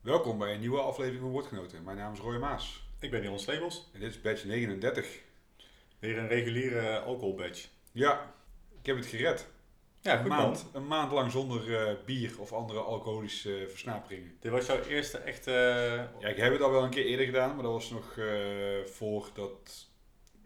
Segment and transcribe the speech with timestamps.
[0.00, 1.82] Welkom bij een nieuwe aflevering van Woordgenoten.
[1.82, 3.90] Mijn naam is Roy Maas Ik ben Jan Slebels.
[3.92, 5.18] en dit is badge 39.
[5.98, 7.68] Weer een reguliere alcohol badge.
[7.92, 8.34] Ja,
[8.80, 9.48] ik heb het gered.
[10.00, 14.36] Ja, een, goed maand, een maand lang zonder eh, bier of andere alcoholische eh, versnaperingen.
[14.40, 15.50] Dit was jouw eerste echte...
[16.18, 18.84] Ja, ik heb het al wel een keer eerder gedaan, maar dat was nog eh
[18.84, 19.88] voordat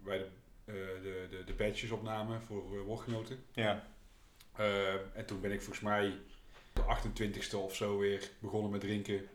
[0.02, 0.26] wij de,
[0.64, 3.44] eh, de, de, de badges opnamen voor eh, Woordgenoten.
[3.52, 3.86] Ja.
[4.56, 6.18] Eh, en toen ben ik volgens mij
[6.72, 9.28] de 28ste of zo weer begonnen met drinken.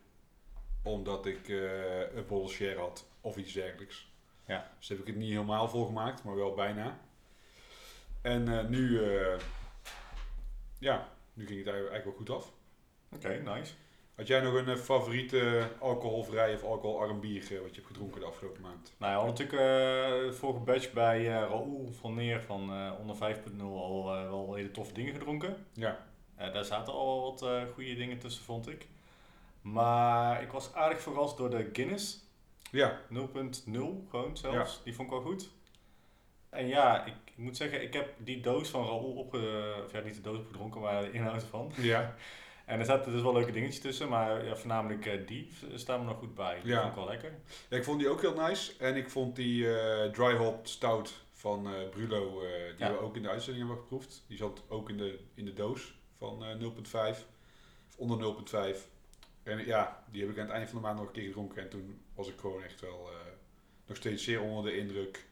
[0.84, 4.12] Omdat ik eh, een bottle share had of iets dergelijks.
[4.48, 4.72] Ja.
[4.78, 7.00] Dus heb ik het niet helemaal volgemaakt, maar wel bijna.
[8.22, 9.40] En eh, nu, eh,
[10.80, 12.52] ja, nu ging het eigenlijk wel goed af.
[13.12, 13.74] Oké, nice.
[14.16, 18.62] Had jij nog een favoriete alcoholvrij of alcoholarm bier wat je hebt gedronken de afgelopen
[18.62, 18.94] maand?
[18.98, 19.60] Nou, had natuurlijk
[20.26, 24.72] het vorige badge bij eh Raoul van Neer van eh, onder 5.0 al wel hele
[24.72, 25.66] toffe dingen gedronken.
[25.74, 28.88] Ja, daar zaten al wat goede dingen tussen, vond ik.
[29.62, 32.28] Maar ik was aardig verrast door de Guinness.
[32.72, 34.84] ja, 0.0 gewoon zelfs.
[34.84, 35.50] Die vond ik wel goed.
[36.50, 39.74] En ja, ik, ik moet zeggen, ik heb die doos van Raoul opge...
[39.86, 41.72] Of ja, niet de doos opgedronken, maar de inhoud ervan.
[41.78, 42.16] ja,
[42.66, 46.06] En er zaten dus wel leuke dingetjes tussen, maar ja, voornamelijk eh, die staan me
[46.06, 46.60] nog goed bij.
[46.62, 46.78] Die Ja.
[46.80, 47.34] vond ik wel lekker.
[47.70, 48.74] Ja, ik vond die ook heel nice.
[48.80, 52.40] En ik vond die eh, dry hop stout van eh, Brulo,
[52.78, 52.92] die Ja.
[52.92, 54.24] we ook in de uitzending hebben geproefd.
[54.28, 57.26] Die zat ook in de, in de doos van eh 0.5,
[57.88, 58.36] of onder
[58.76, 58.78] 0.5.
[59.50, 61.62] En ja, die heb ik aan het einde van de maand nog een keer gedronken.
[61.62, 63.16] En toen was ik gewoon echt wel eh,
[63.86, 65.26] nog steeds zeer onder de indruk.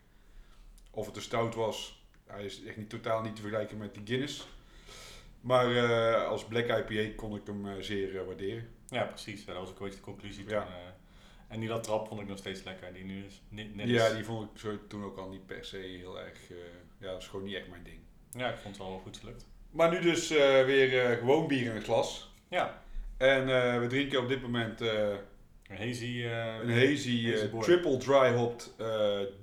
[0.91, 4.05] Of het een stout was, hij is echt niet, totaal niet te vergelijken met die
[4.05, 4.47] Guinness.
[5.41, 8.69] Maar eh, als Black IPA kon ik hem eh, zeer waarderen.
[8.89, 9.45] Ja, precies.
[9.45, 10.61] Dat was ook een beetje de conclusie Ja.
[10.63, 10.71] toen.
[11.47, 12.93] en die dat trap vond ik nog steeds lekker.
[12.93, 15.45] Die nu is net, net Ja, is- die vond ik zo toen ook al niet
[15.45, 16.39] per se heel erg.
[16.99, 17.99] ja, dat is gewoon niet echt mijn ding.
[18.31, 19.45] ja, ik vond het wel goed gelukt.
[19.71, 20.27] Maar nu dus
[20.65, 22.31] weer gewoon bier in het glas.
[22.47, 22.83] Ja,
[23.17, 25.09] En eh, we drinken op dit moment eh,
[25.69, 26.23] een hazy...
[26.23, 28.73] eh, een hazy, triple dry hopped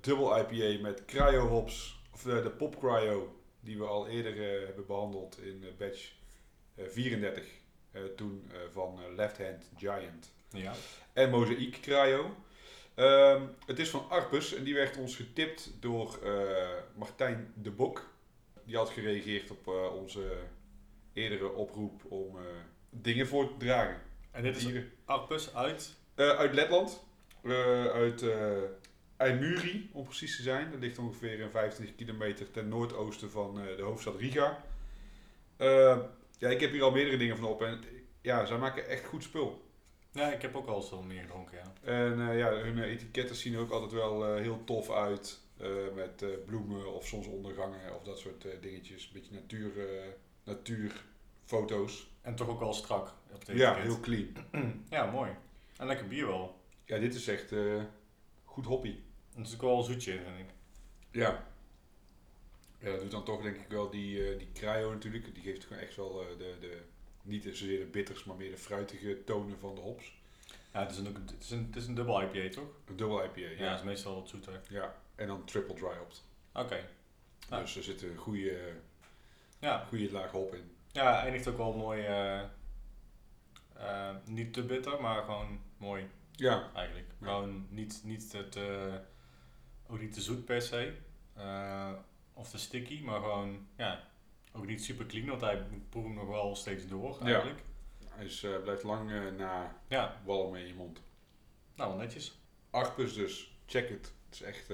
[0.01, 2.03] double IPA met cryo hops.
[2.13, 6.13] Of de pop cryo die we al eerder hebben behandeld in batch
[6.75, 7.45] eh, 34.
[7.93, 10.33] eh, toen van Left Hand Giant.
[10.51, 10.73] Ja.
[11.13, 12.37] en Mozaïek Cryo.
[12.95, 16.19] Ehm, het is van Arpus en die werd ons getipt door
[16.97, 18.09] Martijn de Bok.
[18.65, 19.67] Die had gereageerd op
[19.99, 20.37] onze
[21.13, 22.37] eerdere oproep om
[23.03, 24.01] dingen voor te dragen.
[24.31, 24.69] En dit is.
[25.05, 25.95] Arpus uit...
[26.15, 27.05] Eh, uit Letland,
[27.43, 28.25] Eh, uit
[29.17, 30.71] Aimuri om precies te zijn.
[30.71, 34.65] Dat ligt ongeveer een 25 kilometer ten noordoosten van de hoofdstad Riga.
[36.39, 37.81] Ja, ik heb hier al meerdere dingen van op en
[38.21, 39.69] ja, zij maken echt goed spul.
[40.13, 41.93] Ja, ik heb ook al zo meer gedronken, ja.
[41.93, 45.43] En ja, hun etiketten zien er ook altijd wel heel tof uit.
[45.95, 49.05] met bloemen of zonsondergangen of dat soort dingetjes.
[49.05, 50.05] Een beetje natuur, eh,
[51.49, 52.07] natuurfoto's.
[52.23, 54.29] En toch ook wel strak op het Ja, heel clean.
[54.91, 55.31] Ja, mooi.
[55.77, 56.61] En lekker bier wel.
[56.85, 57.83] Ja, dit is echt eh,
[58.45, 58.97] goed hoppy.
[59.35, 60.55] Het is ook wel een zoetje, vind ik.
[61.11, 61.47] Ja.
[62.79, 65.35] Ja, dat doet dan toch denk ik wel die, eh die cryo natuurlijk.
[65.35, 66.83] Die geeft gewoon echt wel eh, de, de,
[67.23, 70.13] niet zozeer de bitters, maar meer de fruitige tonen van de hops.
[70.73, 72.69] Ja, het is een, het is een, het is een dubbel IPA, toch?
[72.87, 73.71] Een dubbel IPA, Ja, ja.
[73.71, 74.61] het is meestal wat zoeter.
[74.71, 76.23] Ja, en dan triple dry hopped.
[76.55, 76.89] Oké.
[77.51, 77.61] Ja.
[77.61, 78.73] Dus er zit een goede,
[79.59, 79.85] Ja.
[79.89, 80.71] goede laag hop in.
[80.95, 82.03] Ja, eindigt ook wel mooi.
[82.03, 82.41] eh,
[83.77, 87.07] eh, niet te bitter, maar gewoon mooi Ja, eigenlijk.
[87.21, 87.27] Ja.
[87.27, 89.01] Gewoon niet, niet te, te,
[89.87, 90.95] ook niet te zoet per se.
[91.35, 91.93] eh,
[92.35, 94.09] of te sticky, maar gewoon, ja,
[94.53, 97.25] ook niet super clean, want hij proeft hem nog wel steeds door Ja.
[97.27, 97.63] eigenlijk.
[98.09, 101.03] hij is, blijft lang na Ja, walmen in je mond.
[101.75, 102.39] nou wel netjes.
[102.71, 104.13] Arpus dus, check het.
[104.25, 104.71] Het is echt,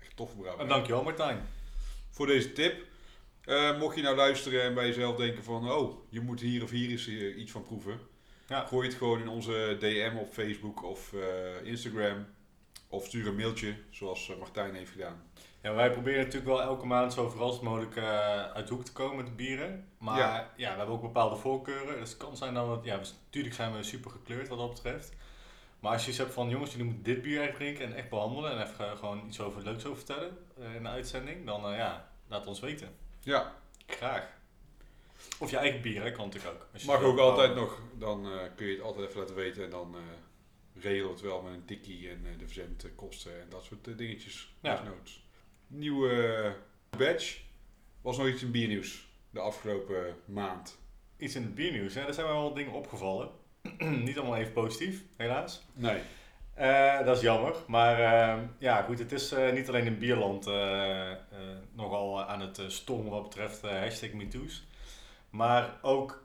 [0.00, 0.68] echt tof En brouwerij.
[0.68, 1.46] dankjewel Martijn.
[2.10, 2.86] Voor deze tip.
[3.44, 5.70] Eh, mocht je nou luisteren en bij jezelf denken van...
[5.70, 8.00] Oh, je moet hier of hier eens eh, iets van proeven.
[8.48, 8.66] Ja.
[8.66, 12.26] Gooi het gewoon in onze DM op Facebook of eh, Instagram.
[12.88, 15.22] Of stuur een mailtje, zoals Martijn heeft gedaan.
[15.62, 17.96] Ja, wij proberen natuurlijk wel elke maand zo verrast mogelijk
[18.54, 19.88] uit de hoek te komen met de bieren.
[19.98, 20.50] Maar Ja.
[20.56, 20.70] ja.
[20.70, 22.00] we hebben ook bepaalde voorkeuren.
[22.00, 25.12] Dus het kan zijn dat we, ja, natuurlijk zijn we super gekleurd wat dat betreft.
[25.80, 28.08] Maar als je iets hebt van jongens, jullie moeten dit bier echt drinken en echt
[28.08, 30.36] behandelen en even gewoon iets over leuks over vertellen
[30.76, 33.01] in de uitzending, dan ja, laat ons weten.
[33.22, 34.40] Ja, Graag.
[35.38, 36.68] Of je eigen bier, hè, kan natuurlijk ook.
[36.72, 37.74] Als je mag ook altijd brouwen.
[37.74, 37.98] nog.
[37.98, 39.64] Dan eh, kun je het altijd even laten weten.
[39.64, 40.00] En dan eh
[40.74, 43.96] regelen we het wel met een tikkie en eh, de verzendkosten en dat soort eh,
[43.96, 44.54] dingetjes.
[44.60, 44.76] Ja.
[44.76, 45.26] Desnoods.
[45.66, 47.38] Nieuwe eh, badge.
[48.00, 50.78] Was nog iets in biernieuws de afgelopen maand.
[51.16, 52.00] Iets in het biernieuws, hè?
[52.00, 53.30] er zijn wel wat dingen opgevallen.
[54.04, 55.62] Niet allemaal even positief, helaas.
[55.74, 56.00] Nee.
[56.54, 57.54] Eh, dat is jammer.
[57.66, 61.10] Maar eh, ja, goed, het is eh, niet alleen in bierland eh,
[61.74, 64.66] nogal aan het stormen wat betreft hashtag MeToo's.
[65.30, 66.20] Maar ook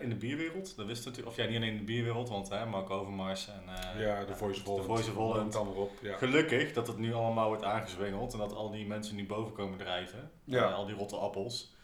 [0.00, 0.76] in de bierwereld.
[0.76, 3.62] Dat wist natuurlijk, of ja, niet alleen in de bierwereld, want hè, Mark Overmars en
[4.00, 4.86] ja, de Voice of Holland.
[4.86, 5.52] De Voice of Holland.
[5.52, 6.16] Dan op, ja.
[6.16, 9.78] Gelukkig dat het nu allemaal wordt aangezwengeld en dat al die mensen nu boven komen
[9.78, 10.30] drijven.
[10.44, 10.70] Ja.
[10.70, 11.74] Al die rotte appels.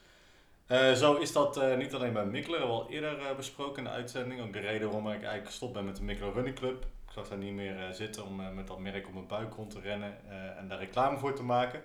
[0.94, 4.40] zo is dat niet alleen bij Mikkelen, al eerder besproken in de uitzending.
[4.40, 6.86] Ook de reden waarom ik eigenlijk gestopt ben met de Mikkelen Running Club.
[7.12, 9.80] Ik zag daar niet meer zitten om met dat merk op mijn buik rond te
[9.80, 11.82] rennen en daar reclame voor te maken.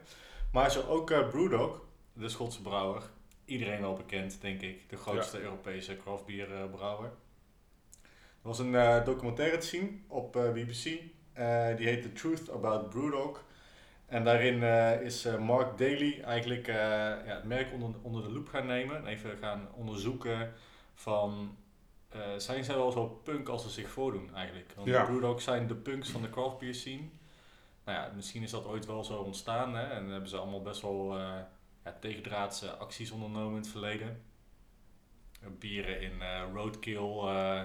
[0.51, 1.81] Maar zo ook Brewdog,
[2.13, 3.01] de Schotse brouwer,
[3.45, 4.89] iedereen wel bekend, denk ik.
[4.89, 7.09] De grootste Europese craftbierbrouwer.
[8.41, 10.83] Er was een documentaire te zien op BBC.
[11.77, 13.43] Die heet The Truth About Brewdog.
[14.05, 14.63] En daarin
[15.03, 18.97] is Mark Daly eigenlijk ja, het merk onder, onder de loep gaan nemen.
[18.97, 20.53] En even gaan onderzoeken
[20.93, 21.57] van...
[22.37, 24.73] zijn zij wel zo punk als ze zich voordoen eigenlijk?
[24.75, 25.03] Want ja.
[25.03, 27.09] Brewdog zijn de punks van de craftbeer scene.
[27.85, 29.75] Nou ja, misschien is dat ooit wel zo ontstaan.
[29.75, 29.83] Hè?
[29.83, 31.17] En hebben ze allemaal best wel
[31.87, 34.23] ja, tegendraadse acties ondernomen in het verleden.
[35.59, 37.61] Bieren in uh, roadkill uh,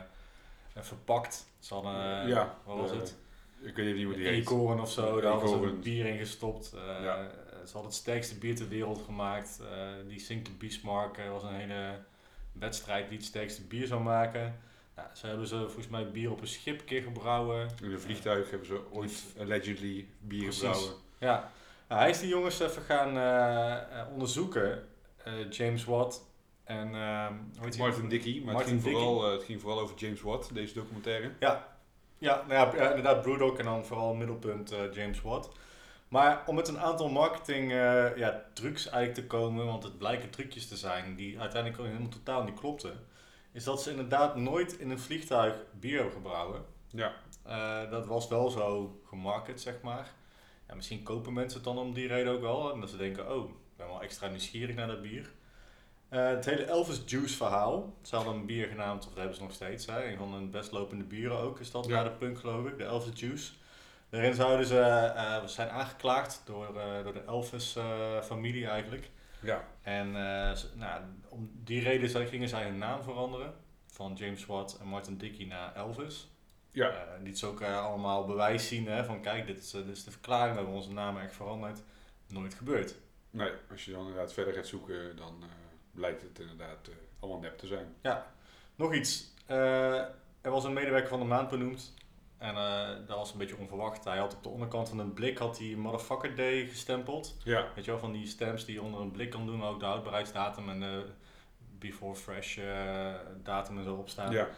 [0.74, 1.46] verpakt.
[1.58, 3.16] Ze hadden, ja, wat was het?
[3.60, 4.38] Ik weet niet hoe die heet.
[4.38, 6.72] Eekhoorn of zo, daar hadden ze een bier in gestopt.
[6.74, 7.30] Uh, ja.
[7.50, 9.60] Ze hadden het sterkste bier ter wereld gemaakt.
[10.08, 11.98] die Sink to Bismarck was een hele
[12.52, 14.60] wedstrijd die het sterkste bier zou maken.
[14.96, 17.68] Nou, ze hebben ze volgens mij bier op een schip een keer gebrouwen.
[17.82, 20.62] In een vliegtuig hebben ze ooit allegedly bier Precies.
[20.62, 20.94] gebrouwen.
[21.18, 21.50] Ja,
[21.88, 24.88] nou, hij is die jongens even gaan uh, onderzoeken,
[25.26, 26.24] uh, James Watt
[26.64, 26.90] en
[27.78, 28.42] Martin Dickey.
[28.44, 31.32] Maar Martin het, ging vooral, het ging vooral over James Watt, deze documentaire.
[31.40, 31.76] Ja,
[32.18, 35.50] ja, nou ja inderdaad Brewdog en dan vooral middelpunt James Watt.
[36.12, 37.70] Maar om met een aantal marketing
[38.16, 42.44] ja, trucs eigenlijk te komen, want het blijken trucjes te zijn die uiteindelijk helemaal totaal
[42.44, 43.06] niet klopten,
[43.52, 46.64] is dat ze inderdaad nooit in een vliegtuig bier hebben gebrouwen.
[46.90, 47.12] Ja.
[47.90, 50.12] dat was wel zo gemarket, zeg maar
[50.74, 52.72] misschien kopen mensen het dan om die reden ook wel.
[52.72, 55.30] En dat ze denken, oh, ik ben wel extra nieuwsgierig naar dat bier.
[56.10, 57.94] Uh, het hele Elvis Juice verhaal.
[58.02, 59.86] Ze hadden een bier genaamd, of dat hebben ze nog steeds.
[59.86, 62.02] Hè, een van hun best lopende bieren ook is dat, ja.
[62.02, 63.52] de punk geloof ik, de Elvis Juice.
[64.12, 69.10] Daarin zouden ze uh, zijn aangeklaagd door, uh, door de Elvis-familie eigenlijk.
[69.40, 69.64] Ja.
[69.82, 70.12] En
[70.74, 73.54] nou, om die reden gingen zij hun naam veranderen.
[73.86, 76.30] Van James Watt en Martin Dickey naar Elvis.
[76.70, 76.88] Ja.
[76.88, 80.10] Uh, liet ze ook allemaal bewijs zien hè, van kijk, dit is, dit is de
[80.10, 81.82] verklaring, we hebben onze naam echt veranderd.
[82.28, 82.94] Nooit gebeurd.
[83.30, 85.44] Nee, als je dan inderdaad verder gaat zoeken, dan
[85.90, 86.88] blijkt het inderdaad
[87.20, 87.94] allemaal nep te zijn.
[88.02, 88.32] Ja,
[88.74, 89.34] nog iets.
[89.46, 91.94] er was een medewerker van de maand benoemd.
[92.42, 92.54] En
[93.06, 94.04] dat was een beetje onverwacht.
[94.04, 97.36] Hij had op de onderkant van een blik had hij Motherfucker Day gestempeld.
[97.44, 97.66] Ja.
[97.74, 99.86] Weet je wel, van die stamps die je onder een blik kan doen, ook de
[99.86, 101.04] houdbaarheidsdatum en de
[101.78, 102.58] before fresh
[103.42, 104.32] datum en zo op staan.
[104.32, 104.48] Ja.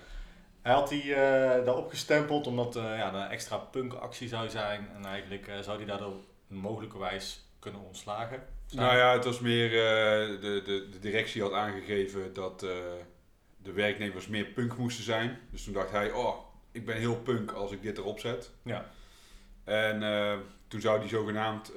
[0.62, 1.16] Hij had die uh,
[1.64, 4.88] daarop gestempeld omdat ja, een extra punk-actie zou zijn.
[4.94, 6.14] En eigenlijk zou hij daardoor
[6.46, 8.42] mogelijkerwijs kunnen ontslagen.
[8.70, 12.60] Nou ja, het was meer, de, de, de directie had aangegeven dat
[13.64, 15.38] de werknemers meer punk moesten zijn.
[15.50, 16.43] Dus toen dacht hij, oh,
[16.74, 18.50] ik ben heel punk als ik dit erop zet.
[18.62, 18.90] Ja.
[19.64, 20.00] En
[20.68, 21.74] toen zou die zogenaamd,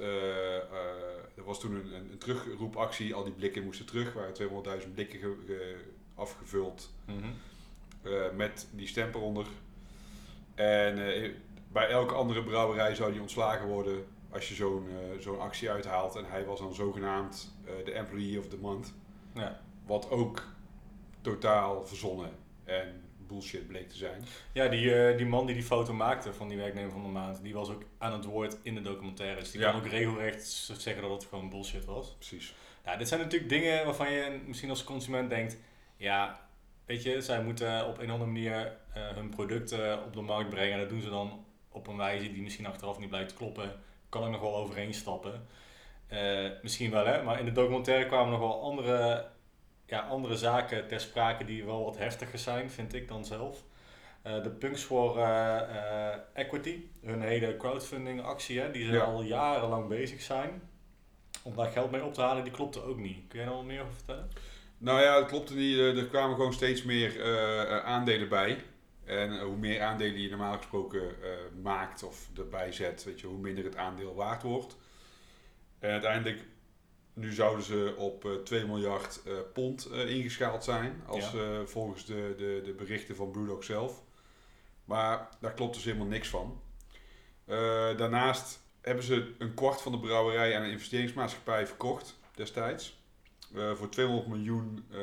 [1.38, 5.18] er was toen een, een, een, terugroepactie, al die blikken moesten terug, waren 200.000 blikken
[5.18, 5.76] ge, ge,
[6.14, 6.90] afgevuld.
[7.04, 7.34] Mm -hmm.
[8.02, 9.46] Uh, met die stemper onder.
[10.54, 11.34] En uh,
[11.72, 16.16] bij elke andere brouwerij zou die ontslagen worden als je zo'n uh, zo'n actie uithaalt.
[16.16, 17.54] En hij was dan zogenaamd
[17.84, 18.92] de employee of the month.
[19.34, 19.60] Ja.
[19.86, 20.42] Wat ook
[21.20, 22.30] totaal verzonnen
[22.64, 24.24] en bullshit bleek te zijn.
[24.52, 27.54] Ja, die, die man die die foto maakte van die werknemer van de maand, die
[27.54, 29.50] was ook aan het woord in de documentaires.
[29.50, 29.70] Die ja.
[29.70, 30.46] kon ook regelrecht
[30.78, 32.14] zeggen dat het gewoon bullshit was.
[32.14, 32.54] Precies.
[32.84, 35.56] Ja, dit zijn natuurlijk dingen waarvan je misschien als consument denkt,
[35.96, 36.48] ja,
[36.88, 40.50] Weet je, zij moeten op een of andere manier uh, hun producten op de markt
[40.50, 40.72] brengen.
[40.72, 43.72] En dat doen ze dan op een wijze die misschien achteraf niet blijkt kloppen.
[44.08, 45.46] Kan ik nog wel overheen stappen.
[46.12, 47.22] Uh, misschien wel, hè.
[47.22, 49.26] Maar in de documentaire kwamen nog wel andere,
[49.88, 53.64] ja, andere zaken ter sprake die wel wat heftiger zijn, vind ik dan zelf.
[54.26, 55.18] Uh, de Punks for
[56.34, 59.00] Equity, hun hele crowdfunding actie, hè, die ze ja.
[59.00, 60.62] al jarenlang bezig zijn.
[61.42, 63.28] Om daar geld mee op te halen, die klopte ook niet.
[63.28, 64.30] Kun jij daar nog meer over vertellen?
[64.78, 65.78] Nou ja, het klopte niet.
[65.78, 67.22] Er kwamen gewoon steeds meer
[67.84, 68.58] aandelen bij.
[69.08, 71.28] En hoe meer aandelen je normaal gesproken uh,
[71.62, 74.76] maakt of erbij zet, weet je, hoe minder het aandeel waard wordt.
[75.78, 76.44] En uiteindelijk,
[77.18, 79.22] nu zouden ze op 2 miljard
[79.52, 81.66] pond ingeschaald zijn, als, ja.
[81.66, 84.02] volgens de, de, de berichten van Brewdog zelf.
[84.84, 86.60] Maar daar klopt dus helemaal niks van.
[87.96, 92.98] daarnaast hebben ze een kwart van de brouwerij aan een investeringsmaatschappij verkocht destijds.
[93.54, 95.00] Uh, voor 200 miljoen uh,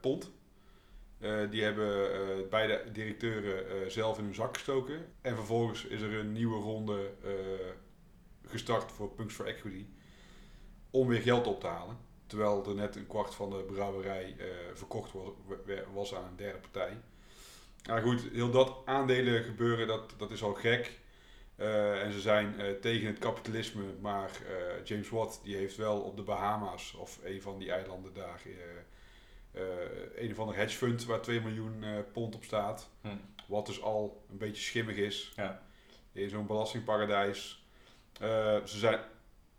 [0.00, 0.30] pond.
[1.20, 5.06] Uh, die hebben beide directeuren zelf in hun zak gestoken.
[5.20, 7.10] En vervolgens is er een nieuwe ronde
[8.46, 9.86] gestart voor Punks for Equity.
[10.90, 11.96] Om weer geld op te halen.
[12.26, 15.30] terwijl er net een kwart van de brouwerij eh, verkocht was,
[15.92, 17.00] was aan een derde partij.
[17.82, 20.98] Nou goed, heel dat aandelen gebeuren, dat, dat is al gek.
[21.56, 24.30] Eh, en ze zijn eh, tegen het kapitalisme, maar
[24.84, 28.42] James Watt die heeft wel op de Bahama's of een van die eilanden daar
[30.14, 32.90] een of ander hedge fund waar 2 miljoen pond op staat.
[33.00, 33.08] Hm.
[33.46, 35.32] Wat dus al een beetje schimmig is.
[35.36, 35.62] Ja.
[36.12, 37.66] In zo'n belastingparadijs.
[38.18, 39.00] Ze zijn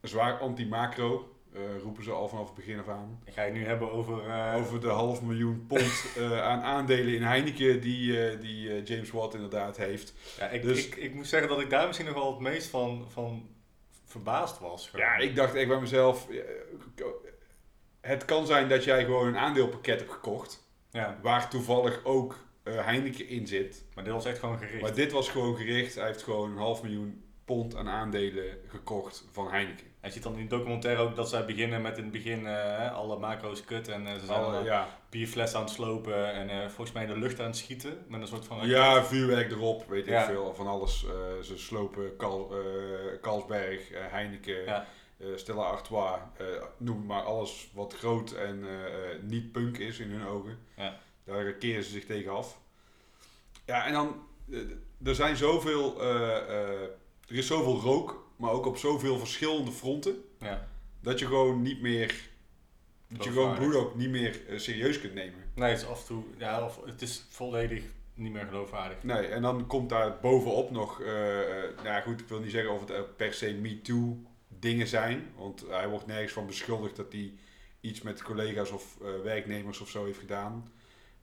[0.02, 3.22] zwaar anti-macro, eh, roepen ze al vanaf het begin af aan.
[3.26, 4.30] Ik ga je nu hebben over...
[4.30, 9.34] eh, Over de half miljoen pond eh, aan aandelen in Heineken die, die James Watt
[9.34, 10.14] inderdaad heeft.
[10.40, 12.68] Ja, ik, Dus- ik, ik moet zeggen dat ik daar misschien nog wel het meest
[12.70, 13.50] van, van
[14.06, 14.90] verbaasd was.
[14.96, 16.28] Ja, ik dacht echt bij mezelf,
[18.02, 23.28] het kan zijn dat jij gewoon een aandeelpakket hebt gekocht, Ja, waar toevallig ook Heineken
[23.28, 23.86] in zit.
[23.96, 24.82] maar dit was echt gewoon gericht.
[24.82, 29.28] Maar dit was gewoon gericht, hij heeft gewoon een half miljoen pond aan aandelen gekocht
[29.32, 29.88] van Heineken.
[30.00, 32.94] Hij ziet dan in de documentaire ook dat zij beginnen met in het begin eh,
[32.96, 36.60] alle macro's kut en eh, ze zijn Alle- ja, bierflessen aan het slopen en eh,
[36.68, 39.88] volgens mij in de lucht aan het schieten met een soort van ja, vuurwerk erop,
[39.90, 41.06] weet ik veel, van alles.
[41.44, 42.54] Ze slopen Kal,
[43.22, 44.86] Carlsberg, eh, Heineken, Ja.
[45.36, 46.20] Stella Artois,
[46.78, 48.66] noem maar alles wat groot en
[49.22, 50.60] niet punk is in hun ogen.
[50.78, 50.98] Ja.
[51.24, 52.60] Daar keren ze zich tegen af.
[53.66, 54.24] Ja, en dan,
[55.04, 56.90] er zijn zoveel, er
[57.28, 60.68] is zoveel rook, maar ook op zoveel verschillende fronten, Ja.
[61.00, 62.30] dat je gewoon niet meer,
[63.08, 63.56] dat je gewoon.
[63.56, 65.40] Brewdog niet meer eh, serieus kunt nemen.
[65.56, 69.04] Nee, het is af en toe, ja, of, het is volledig niet meer geloofwaardig.
[69.04, 72.52] Nee, en dan komt daar bovenop nog, eh, eh, nou ja, goed, ik wil niet
[72.52, 74.18] zeggen of het per se MeToo
[74.48, 77.34] dingen zijn, want hij wordt nergens van beschuldigd dat hij
[77.82, 80.72] iets met collega's of werknemers of zo heeft gedaan.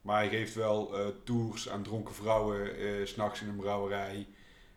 [0.00, 0.94] Maar hij geeft wel
[1.25, 2.70] tours aan dronken vrouwen,
[3.08, 4.26] s s'nachts in een brouwerij.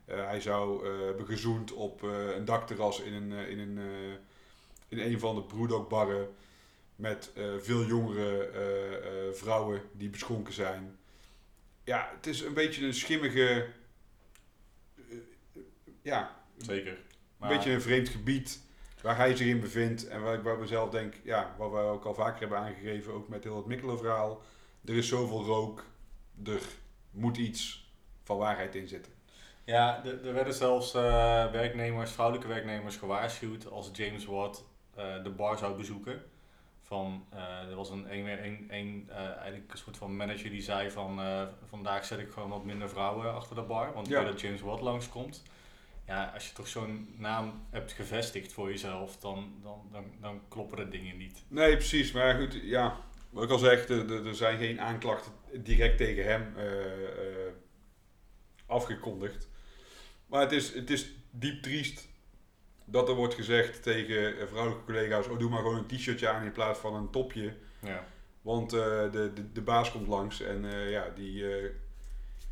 [0.10, 3.78] Eh, hij zou eh, hebben gezoend op eh, een dakterras in een, in een,
[4.88, 6.36] in een van de broedokbarren
[6.96, 10.98] met veel jongere vrouwen die beschonken zijn.
[11.84, 13.68] Ja, het is een beetje een schimmige,
[16.02, 16.98] ja, Zeker.
[17.40, 18.62] een beetje een vreemd gebied
[19.02, 20.08] waar hij zich in bevindt.
[20.08, 23.28] En waar ik bij mezelf denk, ja, wat wij ook al vaker hebben aangegeven, ook
[23.28, 24.42] met heel het Mikkelen verhaal.
[24.86, 25.86] Er is zoveel rook,
[26.46, 26.62] er
[27.12, 27.92] moet iets
[28.24, 29.19] van waarheid in zitten.
[29.70, 31.02] Ja, er er werden zelfs eh,
[31.52, 36.22] werknemers, vrouwelijke werknemers gewaarschuwd als James Watt eh, de bar zou bezoeken.
[36.82, 40.92] Van, eh, er was een, een, een, een, eigenlijk een soort van manager die zei
[40.92, 41.20] van
[41.70, 44.24] vandaag zet ik gewoon wat minder vrouwen achter de bar, want Ja.
[44.24, 45.44] dat James Watt langskomt.
[46.08, 50.78] Ja, als je toch zo'n naam hebt gevestigd voor jezelf, dan, dan, dan, dan kloppen
[50.78, 51.44] de dingen niet.
[51.48, 52.12] Nee, precies.
[52.12, 52.96] Maar goed, ja,
[53.30, 55.32] wat ik al zeg, er, er- er zijn geen aanklachten
[55.64, 56.54] direct tegen hem
[58.66, 59.48] afgekondigd.
[60.30, 62.08] Maar het is, het is diep triest
[62.86, 66.44] dat er wordt gezegd tegen eh, vrouwelijke collega's: oh, doe maar gewoon een t-shirtje aan
[66.46, 67.54] in plaats van een topje.
[67.80, 68.06] Ja.
[68.42, 71.46] Want eh, de, de, de baas komt langs en eh, ja, die,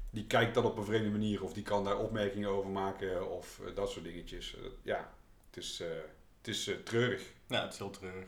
[0.10, 3.62] die kijkt dan op een vreemde manier of die kan daar opmerkingen over maken of
[3.76, 4.58] dat soort dingetjes.
[4.82, 5.14] Ja,
[5.50, 5.84] het is,
[6.38, 7.22] het is treurig.
[7.48, 8.28] ja, het is heel treurig.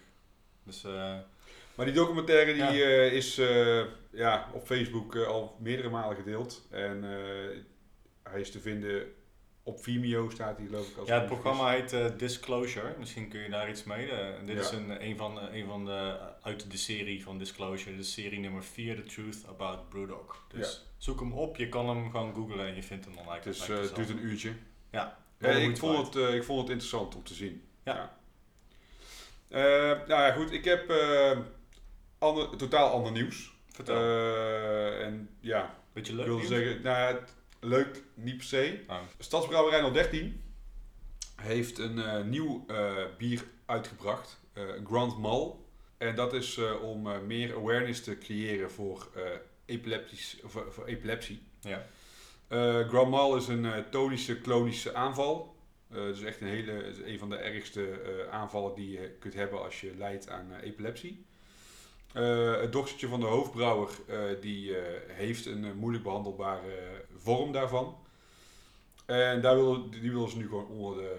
[0.64, 0.82] Dus
[1.76, 3.04] Maar die documentaire die, Ja.
[3.04, 3.36] is
[4.12, 6.62] ja, op Facebook al meerdere malen gedeeld.
[6.70, 7.04] En
[8.24, 9.14] hij is te vinden
[9.70, 10.98] op Vimeo staat hij geloof ik.
[10.98, 12.96] Als Ja, ik het programma heet eh, Disclosure.
[13.00, 14.10] Misschien kun je daar iets mee.
[14.12, 14.62] Eh, dit Ja.
[14.62, 17.96] is een, een, van, de- een van de uit de serie van Disclosure.
[17.96, 20.44] De serie nummer 4, The Truth About Brewdog.
[20.54, 21.58] Dus zoek hem op.
[21.58, 23.60] Je kan hem gewoon googlen en je vindt hem dan eigenlijk.
[23.60, 24.52] Eh, het duurt een uurtje.
[24.92, 27.64] Ja, ik, vond het, eh, ik vond het interessant om te zien.
[27.84, 28.18] Ja.
[29.50, 29.62] Eh,
[30.08, 30.52] nou ja, goed.
[30.52, 31.38] Ik heb eh,
[32.18, 33.54] ander, totaal ander nieuws.
[33.72, 33.96] Vertel.
[33.96, 36.54] Eh, en ja, Beetje ik leuk wilde nieuws?
[36.56, 38.84] zeggen, nou het- leuk niet per se.
[38.88, 40.42] Nou, Stadsbrouwerij 013
[41.36, 45.68] heeft een eh, nieuw eh, bier uitgebracht, eh Grand Mal.
[45.98, 49.10] En dat is om meer awareness te creëren voor,
[49.66, 51.42] epileptisch, voor, voor epilepsie.
[51.60, 51.86] ja.
[52.88, 55.56] Grand Mal is een tonische klonische aanval.
[55.88, 58.00] Het is echt een, hele, een van de ergste
[58.32, 61.26] aanvallen die je kunt hebben als je lijdt aan epilepsie.
[62.14, 66.84] Eh, het dochtertje van de hoofdbrouwer eh, die, eh, heeft een moeilijk behandelbare eh,
[67.18, 67.98] vorm daarvan.
[69.06, 71.18] En daar willen, die willen ze nu gewoon onder de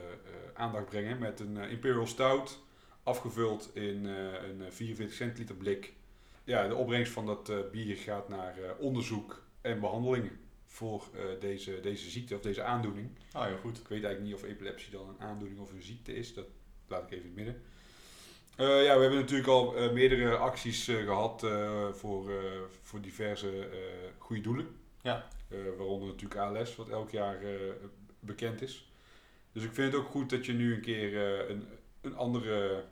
[0.54, 2.58] aandacht brengen met een Imperial Stout,
[3.02, 5.92] afgevuld in een eh, 44 centiliter blik.
[6.44, 11.04] Ja, de opbrengst van dat bier gaat naar onderzoek en behandelingen voor
[11.40, 13.10] deze, deze ziekte of deze aandoening.
[13.32, 13.78] Ah, heel goed.
[13.78, 16.34] Ik weet eigenlijk niet of epilepsie dan een aandoening of een ziekte is.
[16.34, 16.46] Dat
[16.88, 17.62] laat ik even in het midden.
[18.60, 22.32] Eh, ja, we hebben natuurlijk al eh, meerdere acties eh, gehad eh, voor,
[22.82, 23.68] voor diverse
[24.18, 24.66] goede doelen.
[25.02, 25.28] Ja.
[25.76, 27.38] Waaronder natuurlijk ALS, wat elk jaar
[28.20, 28.90] bekend is.
[29.52, 31.16] Dus ik vind het ook goed dat je nu een keer
[31.50, 31.68] een,
[32.00, 32.84] een andere,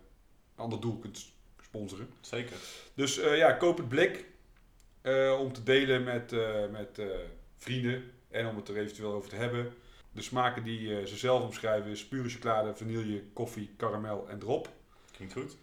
[0.54, 1.32] ander doel kunt
[1.62, 2.08] sponsoren.
[2.20, 2.56] Zeker.
[2.94, 4.24] Dus ja, koop het blik
[5.38, 6.34] om te delen met,
[6.70, 7.02] met
[7.56, 9.74] vrienden en om het er eventueel over te hebben.
[10.12, 14.76] De smaken die ze zelf omschrijven is pure chocolade, vanille, koffie, karamel en drop.
[15.18, 15.56] Klinkt goed.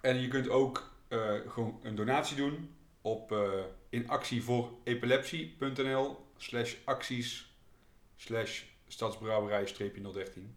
[0.00, 6.26] En je kunt ook eh, gewoon een donatie doen op eh in actie voor epilepsie.nl
[6.36, 7.54] slash acties
[8.16, 9.64] slash stadsbrouwerij
[10.12, 10.56] 013.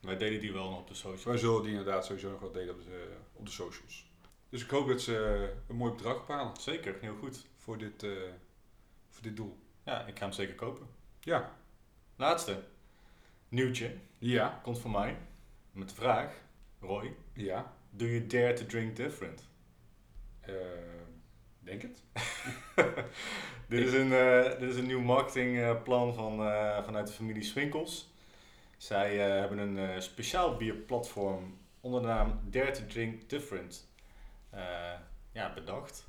[0.00, 1.32] Wij delen die wel nog op de social.
[1.32, 4.10] Wij zullen die inderdaad sowieso nog wat delen op de, op de socials.
[4.48, 7.46] Dus ik hoop dat ze een mooi bedrag ophalen Zeker, heel goed.
[7.56, 8.10] voor dit, eh,
[9.08, 9.58] voor dit doel.
[9.84, 10.86] Ja, ik ga hem zeker kopen.
[11.20, 11.56] Ja.
[12.16, 12.62] Laatste.
[13.48, 13.96] Nieuwtje.
[14.18, 14.60] Ja.
[14.62, 15.18] Komt van mij.
[15.72, 16.46] Met de vraag.
[16.80, 17.72] Roy, Ja.
[17.90, 19.46] do you dare to drink different?
[20.40, 20.54] Eh,
[21.60, 22.02] denk het.
[23.68, 28.12] Dit is een, eh, dit is een nieuw marketingplan van, eh, vanuit de familie Swinkels.
[28.76, 33.88] Zij eh, hebben een eh, speciaal bierplatform onder de naam Dare to Drink Different
[34.50, 34.60] eh,
[35.32, 36.06] ja, bedacht.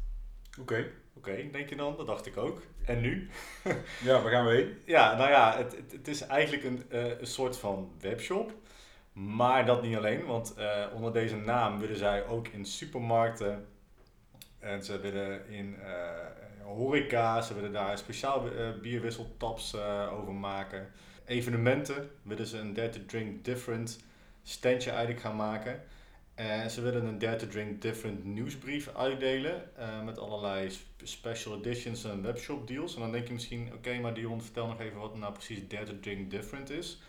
[0.60, 0.92] Oké.
[1.14, 1.98] Oké, denk je dan?
[1.98, 2.62] Dat dacht ik ook.
[2.86, 3.30] En nu?
[4.04, 4.78] Ja, waar gaan we heen?
[4.96, 8.52] Ja, nou ja, het, het, het is eigenlijk een, eh, een soort van webshop.
[9.26, 13.68] Maar dat niet alleen, want eh, onder deze naam willen zij ook in supermarkten
[14.60, 19.76] en ze willen in eh, horeca, ze willen daar speciaal eh, bierwisseltaps
[20.12, 20.92] over maken.
[21.26, 24.04] Evenementen willen ze een Dare to Drink Different
[24.44, 25.84] standje eigenlijk gaan maken.
[26.36, 29.70] En ze willen een Dare to Drink Different nieuwsbrief uitdelen
[30.06, 32.96] met allerlei sp- special editions en webshop deals.
[32.96, 35.86] En dan denk je misschien, oké, maar Dion, vertel nog even wat nou precies Dare
[35.86, 37.02] to Drink Different is.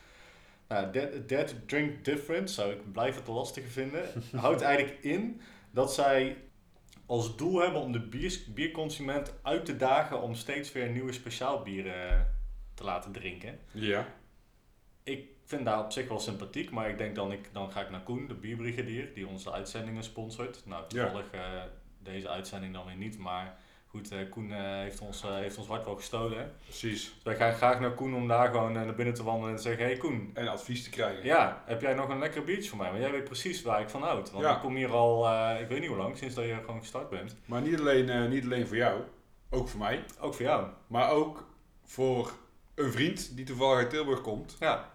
[0.70, 0.90] Nou,
[1.26, 6.36] to Drink Different, zou ik blijven te lastig vinden, houdt eigenlijk in dat zij
[7.06, 12.34] als doel hebben om de bier, bierconsument uit te dagen om steeds weer nieuwe speciaalbieren
[12.74, 13.58] te laten drinken.
[13.72, 14.14] Ja.
[15.02, 17.90] Ik vind daar op zich wel sympathiek, maar ik denk dan, ik, dan ga ik
[17.90, 20.62] naar Koen, de bierbrigadier, die onze uitzendingen sponsort.
[20.66, 21.04] Nou, Ja.
[21.04, 21.62] toevallig eh,
[21.98, 23.58] deze uitzending dan weer niet, maar
[23.90, 26.38] goed, eh, Koen eh, heeft, ons, eh, heeft ons hart wel gestolen.
[26.38, 26.44] Hè?
[26.64, 27.04] Precies.
[27.14, 29.62] Dus wij gaan graag naar Koen om daar gewoon naar binnen te wandelen en te
[29.62, 31.24] zeggen, hey Koen, En advies te krijgen.
[31.24, 32.90] ja, heb jij nog een lekker biertje voor mij?
[32.90, 34.30] Want jij weet precies waar ik van houd.
[34.30, 34.54] Want Ja.
[34.54, 35.28] ik kom hier al,
[35.60, 37.36] ik weet niet hoe lang, sinds dat je gewoon gestart bent.
[37.44, 39.00] Maar niet alleen, niet alleen voor jou,
[39.50, 40.04] ook voor mij.
[40.20, 40.66] Ook voor jou.
[40.86, 41.48] Maar ook
[41.84, 42.32] voor
[42.74, 44.56] een vriend die toevallig uit Tilburg komt.
[44.60, 44.90] Ja,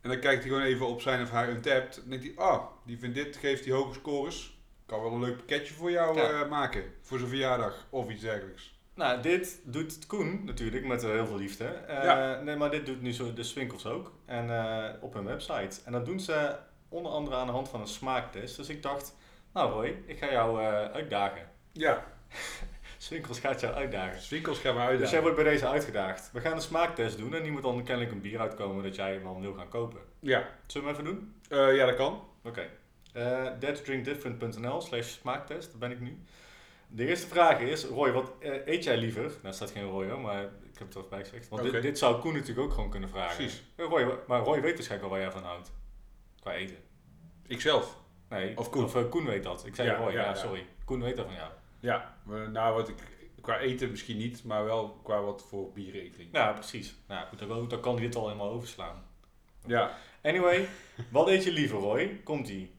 [0.00, 1.94] En dan kijkt hij gewoon even op zijn of haar Untapped.
[1.94, 4.57] Dan denkt hij, ah, die vindt dit, geeft die hoge scores.
[4.88, 6.28] Kan wel een leuk pakketje voor jou Ja.
[6.42, 6.82] eh, maken.
[7.02, 8.76] Voor zijn verjaardag of iets dergelijks.
[8.94, 11.64] Nou, dit doet Koen natuurlijk met heel veel liefde.
[11.64, 12.40] Eh, Ja.
[12.40, 14.12] Nee, maar dit doet nu zo de Swinkels ook.
[14.26, 15.80] En eh, op hun website.
[15.84, 16.56] En dat doen ze
[16.88, 18.56] onder andere aan de hand van een smaaktest.
[18.56, 19.16] Dus ik dacht,
[19.52, 20.58] nou Roy, ik ga jou
[20.92, 21.50] uitdagen.
[21.72, 22.04] Ja,
[22.98, 24.20] Swinkels gaat jou uitdagen.
[24.20, 25.12] Zwinkels gaan we Dus uitdagen.
[25.12, 26.30] jij wordt bij deze uitgedaagd.
[26.32, 29.22] We gaan een smaaktest doen en die moet dan kennelijk een bier uitkomen dat jij
[29.22, 30.00] wel wil gaan kopen.
[30.20, 30.48] Ja.
[30.66, 31.14] Zullen we hem even
[31.48, 31.74] doen?
[31.76, 32.22] Ja, dat kan.
[32.44, 32.66] Oké.
[33.60, 36.18] daredrinkdifferent.nl slash smaaktest, daar ben ik nu.
[36.88, 39.32] De eerste vraag is, Roy, wat eh, eet jij liever?
[39.42, 41.48] Nou staat geen Roy hoor, maar ik heb het er bij gezegd.
[41.48, 43.36] Want dit, dit zou Koen natuurlijk ook gewoon kunnen vragen.
[43.36, 43.62] Precies.
[43.76, 45.72] Eh, Roy, maar Roy weet waarschijnlijk wel waar jij van houdt.
[46.40, 46.76] Qua eten.
[47.46, 47.96] Ikzelf.
[48.28, 48.84] Nee, Of Koen.
[48.84, 49.66] Of eh, Koen weet dat.
[49.66, 50.66] Ik zei Ja, Roy, ja, sorry.
[50.84, 51.50] Koen weet dat van jou.
[51.80, 52.96] Ja, maar nou wat ik,
[53.40, 56.34] qua eten misschien niet, maar wel qua wat voor bieren ik drink.
[56.34, 56.94] Ja, precies.
[57.06, 59.06] Nou goed, dan, dan kan hij dit al helemaal overslaan.
[59.66, 60.68] Ja, Anyway,
[61.10, 62.20] wat eet je liever Roy?
[62.24, 62.70] Komt-ie.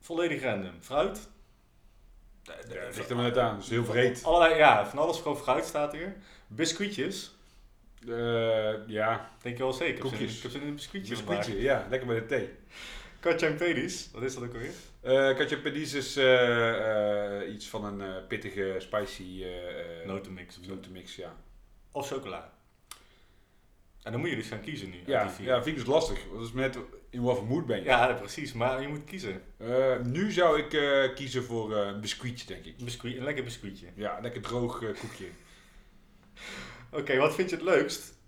[0.00, 0.72] Volledig random.
[0.80, 1.28] Fruit?
[2.42, 2.52] ja
[2.86, 3.54] het ligt er maar net aan.
[3.54, 4.24] Het is heel breed.
[4.24, 6.16] Allerlei, ja, van alles gewoon fruit staat hier.
[6.46, 7.34] Biscuitjes.
[8.08, 9.94] Eh, ja, Denk je wel zeker.
[9.94, 10.36] Ik heb Koekjes.
[10.36, 11.36] Ik heb zin in biscuitjes vandaag.
[11.36, 11.64] biscuitje.
[11.64, 12.48] Ja, lekker met de thee.
[13.20, 14.08] Katja en pedis.
[14.12, 14.70] Wat is dat ook alweer?
[15.00, 20.58] Eh Katja Pedis is eh, eh, iets van een eh, pittige, spicy eh, eh, Notenmix
[20.66, 21.16] notenmix.
[21.16, 21.36] Ja,
[21.92, 22.52] Of chocola.
[24.02, 24.96] En dan moet je dus gaan kiezen nu.
[25.06, 25.46] ja, die vier.
[25.46, 26.18] ja vind ik dus lastig.
[26.24, 26.78] want Dat is net
[27.10, 27.84] in wat voor mood ben je.
[27.84, 28.52] ja, precies.
[28.52, 29.42] Maar je moet kiezen.
[29.56, 32.78] Eh, nu zou ik eh, kiezen voor eh, een biscuitje, denk ik.
[32.78, 33.86] Een, biscuit, een lekker biscuitje.
[33.94, 35.28] Ja, een lekker droog koekje.
[37.00, 38.18] Oké, wat vind je het leukst?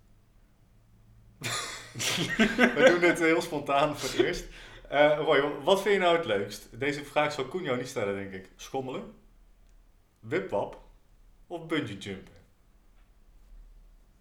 [2.75, 4.45] We doen dit heel spontaan voor het eerst.
[4.89, 6.79] Eh, Roy, wat vind je nou het leukst?
[6.79, 8.49] Deze vraag zou Koen jou niet stellen, denk ik.
[8.55, 9.13] Schommelen?
[10.19, 10.81] Wipwap?
[11.47, 12.32] Of bungee jumpen?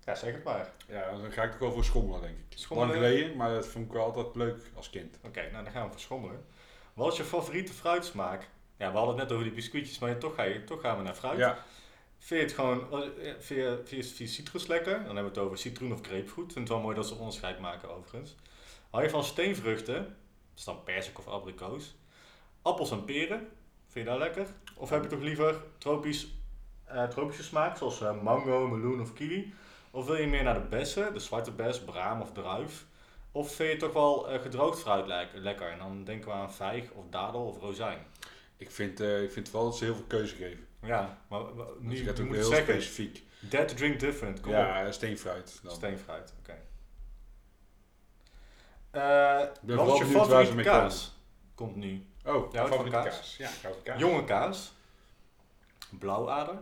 [0.04, 0.70] Ja, zeg het maar.
[0.88, 2.58] Ja, dan ga ik toch wel voor schommelen, denk ik.
[2.58, 3.00] Schommelen?
[3.00, 5.18] Lang geleden, maar dat vond ik wel altijd leuk als kind.
[5.24, 6.44] Oké, nou dan gaan we voor schommelen.
[6.94, 8.48] Wat is je favoriete fruitsmaak?
[8.76, 11.02] Ja, we hadden het net over die biscuitjes, maar toch, ga je, toch gaan we
[11.02, 11.38] naar fruit.
[11.38, 11.64] Ja,
[12.22, 12.98] Vind je het gewoon, eh,
[13.38, 14.92] vind je, vind je, vind je citrus lekker?
[14.92, 16.46] Dan hebben we het over citroen of grapefruit.
[16.46, 18.36] Ik vind het wel mooi dat ze onderscheid maken overigens.
[18.90, 19.94] Hou je van steenvruchten?
[19.94, 20.12] Dat
[20.56, 21.94] is dan persik of abrikoos.
[22.62, 23.48] Appels en peren?
[23.88, 24.46] Vind je dat lekker?
[24.76, 26.26] Of heb je toch liever tropisch,
[26.84, 29.54] eh, tropische smaak, zoals eh, mango, meloen of kiwi?
[29.94, 32.86] Of wil je meer naar de bessen, de zwarte bes, braam of druif?
[33.32, 35.70] Of vind je toch wel eh, gedroogd fruit le- lekker?
[35.70, 38.06] En dan denken we aan vijg of dadel of rozijn.
[38.56, 40.66] Ik vind, eh, ik vind wel dat ze heel veel keuze geven.
[40.82, 43.22] Ja, maar maar Nu, nu je gaat je ook moet heel zeggen, specifiek.
[43.50, 44.58] to drink different, kom op.
[44.58, 45.60] Ja, steenfruit.
[45.62, 45.74] Dan.
[45.74, 46.58] Steenfruit, oké.
[48.90, 51.12] Eh, ben wat is je favoriete mee kaas?
[51.54, 52.06] Komt nu.
[52.24, 53.04] Oh, favoriete kaas?
[53.04, 53.36] kaas.
[53.36, 53.98] Ja, ik kaas.
[54.00, 54.72] Jonge kaas,
[55.98, 56.58] blauwader,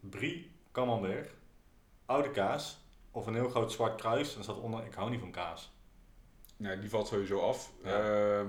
[0.00, 1.30] brie, camembert,
[2.06, 2.78] oude kaas
[3.10, 5.74] of een heel groot zwart kruis en staat onder ik hou niet van kaas.
[6.56, 7.72] Nee, die valt sowieso af.
[7.84, 7.90] Ja.
[7.90, 8.44] Ja.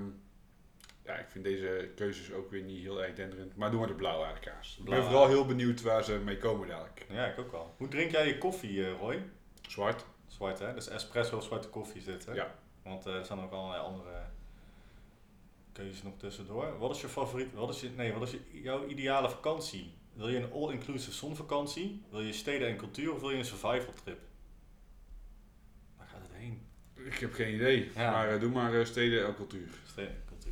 [1.03, 3.55] ja, ik vind deze keuzes ook weer niet heel erg denderend.
[3.55, 4.77] Maar doe maar de blauwe kaas.
[4.79, 7.05] Ik ben vooral heel benieuwd waar ze mee komen dadelijk.
[7.09, 7.73] Ja, ik ook wel.
[7.77, 9.23] Hoe drink jij je koffie, eh, Roy?
[9.61, 10.05] Zwart.
[10.27, 12.33] Zwart hè, dus espresso of zwarte koffie zit hè?
[12.33, 12.55] Ja.
[12.83, 14.25] Want eh, er staan ook allerlei andere
[15.71, 16.77] keuzes nog tussendoor.
[16.77, 19.93] Wat is je favoriet, wat is je, nee, wat is je, jouw ideale vakantie?
[20.17, 22.03] Wil je een all-inclusive zonvakantie?
[22.09, 24.19] Wil je steden en cultuur of wil je een survival trip?
[25.97, 26.67] Waar gaat het heen?
[26.93, 27.91] Ik heb geen idee.
[27.95, 28.11] Ja.
[28.11, 29.67] Maar eh, doe maar eh, steden en cultuur.
[29.87, 30.51] Steden en cultuur.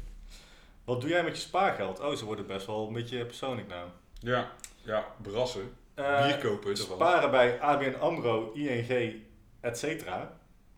[0.84, 2.00] Wat doe jij met je spaargeld?
[2.00, 3.90] Oh, ze worden best wel een beetje persoonlijk nou.
[4.20, 4.52] Ja,
[4.84, 5.74] ja brassen.
[5.94, 6.72] Eh, Bier kopen.
[6.72, 6.82] is.
[6.82, 9.24] Sparen bij ABN AMRO, ING,
[9.60, 10.04] etc.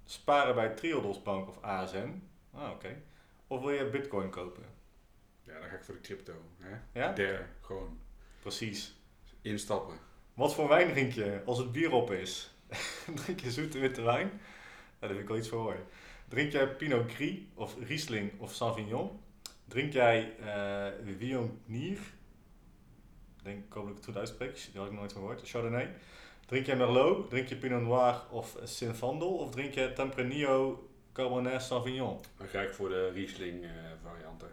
[0.06, 2.22] Sparen bij Triodos Bank of ASN.
[2.54, 3.02] Ah, oké.
[3.48, 4.64] Of wil je bitcoin kopen?
[5.44, 6.34] Ja, dan ga ik voor de crypto.
[6.60, 7.00] Hè?
[7.00, 7.14] Ja?
[7.14, 8.00] Der, gewoon
[8.40, 8.96] Precies.
[9.42, 9.96] instappen.
[10.34, 12.52] Wat voor wijn drink je als het bier op is?
[13.24, 14.32] drink je zoete witte wijn?
[15.00, 15.80] Daar heb ik wel iets voor hoor.
[16.28, 19.20] Drink jij Pinot Gris of Riesling of Sauvignon?
[19.68, 22.00] Drink jij eh Viognier?
[23.44, 24.68] Denk, ik hoop dat ik het goed uitspreek.
[24.72, 25.50] Die had ik nooit van gehoord.
[25.50, 25.96] Chardonnay.
[26.46, 27.30] Drink jij Merlot?
[27.30, 29.38] Drink je Pinot Noir of Zinfandel?
[29.38, 32.20] Of drink je Tempranillo Cabernet Sauvignon?
[32.38, 33.70] Dan ga ik voor de Riesling eh,
[34.04, 34.50] varianten.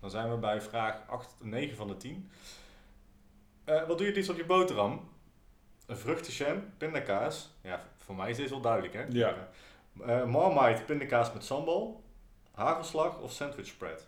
[0.00, 2.30] Dan zijn we bij vraag 8, 9 van de 10.
[3.64, 5.08] Eh, wat doe je dit op je boterham?
[5.86, 7.50] Een vruchtenjam, pindakaas.
[7.62, 9.04] Ja, voor mij is dit wel duidelijk, hè?
[9.08, 9.48] Ja.
[10.06, 12.04] Eh, Marmite, pindakaas met sambal.
[12.50, 14.06] Hagelslag of sandwich spread?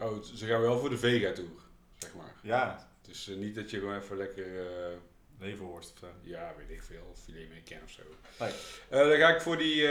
[0.00, 1.50] Oh, ze gaan wel voor de Vega Tour,
[1.98, 2.34] zeg maar.
[2.42, 4.96] Ja, Het is eh, niet dat je gewoon even lekker, eh,
[5.38, 6.06] leverworst of zo.
[6.22, 8.02] ja, weet ik veel, filet mee kan of zo.
[8.38, 9.08] Nee.
[9.08, 9.86] Dan ga ik voor die,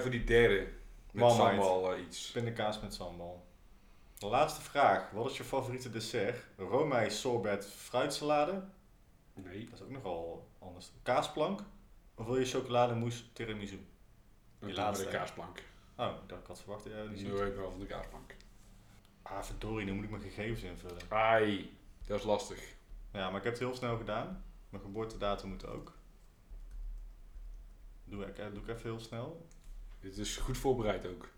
[0.00, 0.66] voor die derde.
[1.14, 2.30] Met sambal eh, iets.
[2.30, 3.46] Pindakaas met sambal.
[4.18, 5.10] De laatste vraag.
[5.10, 6.44] Wat is je favoriete dessert?
[6.56, 8.64] Roomij sorbet fruitsalade.
[9.34, 10.90] Nee, Dat is ook nogal anders.
[11.02, 11.60] Kaasplank.
[12.14, 13.86] Of wil je chocolademousse tiramisu?
[14.58, 15.62] dan we laatste, de kaasplank.
[15.96, 16.84] Oh, dat ik had verwacht.
[16.84, 18.36] Ja, die Nu ik wel van de kaasplank.
[19.22, 21.02] Ah, verdorie, nu moet ik mijn gegevens invullen.
[21.08, 22.74] Ai, dat is lastig.
[23.12, 24.44] Ja, maar ik heb het heel snel gedaan.
[24.68, 25.98] Mijn geboortedatum moet ook.
[28.04, 29.46] Doe ik, eh, doe ik even heel snel.
[30.04, 31.28] Dit is goed voorbereid ook.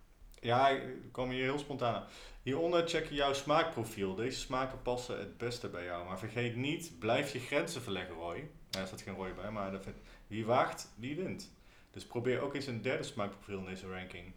[0.40, 2.06] Ja, ik kwam hier heel spontaan aan.
[2.42, 4.14] Hieronder check je jouw smaakprofiel.
[4.14, 6.06] Deze smaken passen het beste bij jou.
[6.06, 8.50] Maar vergeet niet, blijf je grenzen verleggen, Roy.
[8.70, 9.80] Ja, er staat geen Roy bij, maar
[10.26, 11.52] wie waagt, wie wint.
[11.90, 14.32] Dus probeer ook eens een derde smaakprofiel in deze ranking.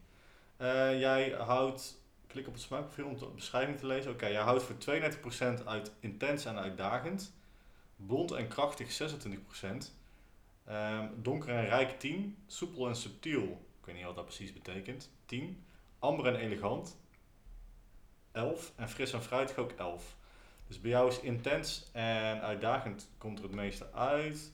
[0.57, 4.11] Eh, jij houdt, klik op het smaakprofiel om de beschrijving te lezen.
[4.11, 7.33] Oké, jij houdt voor 32% uit intens en uitdagend.
[7.95, 9.97] Blond en krachtig 26%.
[10.65, 12.37] Ehm, donker en rijk 10.
[12.47, 15.63] Soepel en subtiel, weet niet wat dat precies betekent, 10.
[15.99, 16.97] Amber en elegant
[18.31, 18.73] 11.
[18.75, 20.15] En fris en fruitig ook 11.
[20.67, 24.53] Dus bij jou is intens en uitdagend komt er het meeste uit.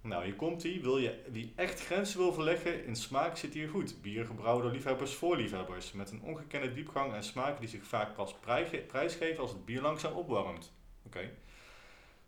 [0.00, 0.82] Nou, hier komt ie.
[0.82, 4.02] Wil je wie echt grenzen wil verleggen in smaak zit hier goed.
[4.02, 5.92] Bier gebrouwen door liefhebbers voor liefhebbers.
[5.92, 9.80] Met een ongekende diepgang en smaak die zich vaak pas prij- prijsgeven als het bier
[9.80, 10.72] langzaam opwarmt.
[11.06, 11.30] Oké.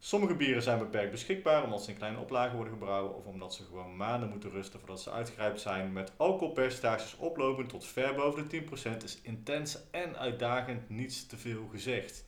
[0.05, 3.65] Sommige bieren zijn beperkt beschikbaar omdat ze in kleine oplagen worden gebrouwen of omdat ze
[3.65, 5.93] gewoon maanden moeten rusten voordat ze uitgerijpt zijn.
[5.93, 11.69] Met alcoholpercentages oplopend tot ver boven de 10% is intens en uitdagend niets te veel
[11.71, 12.25] gezegd.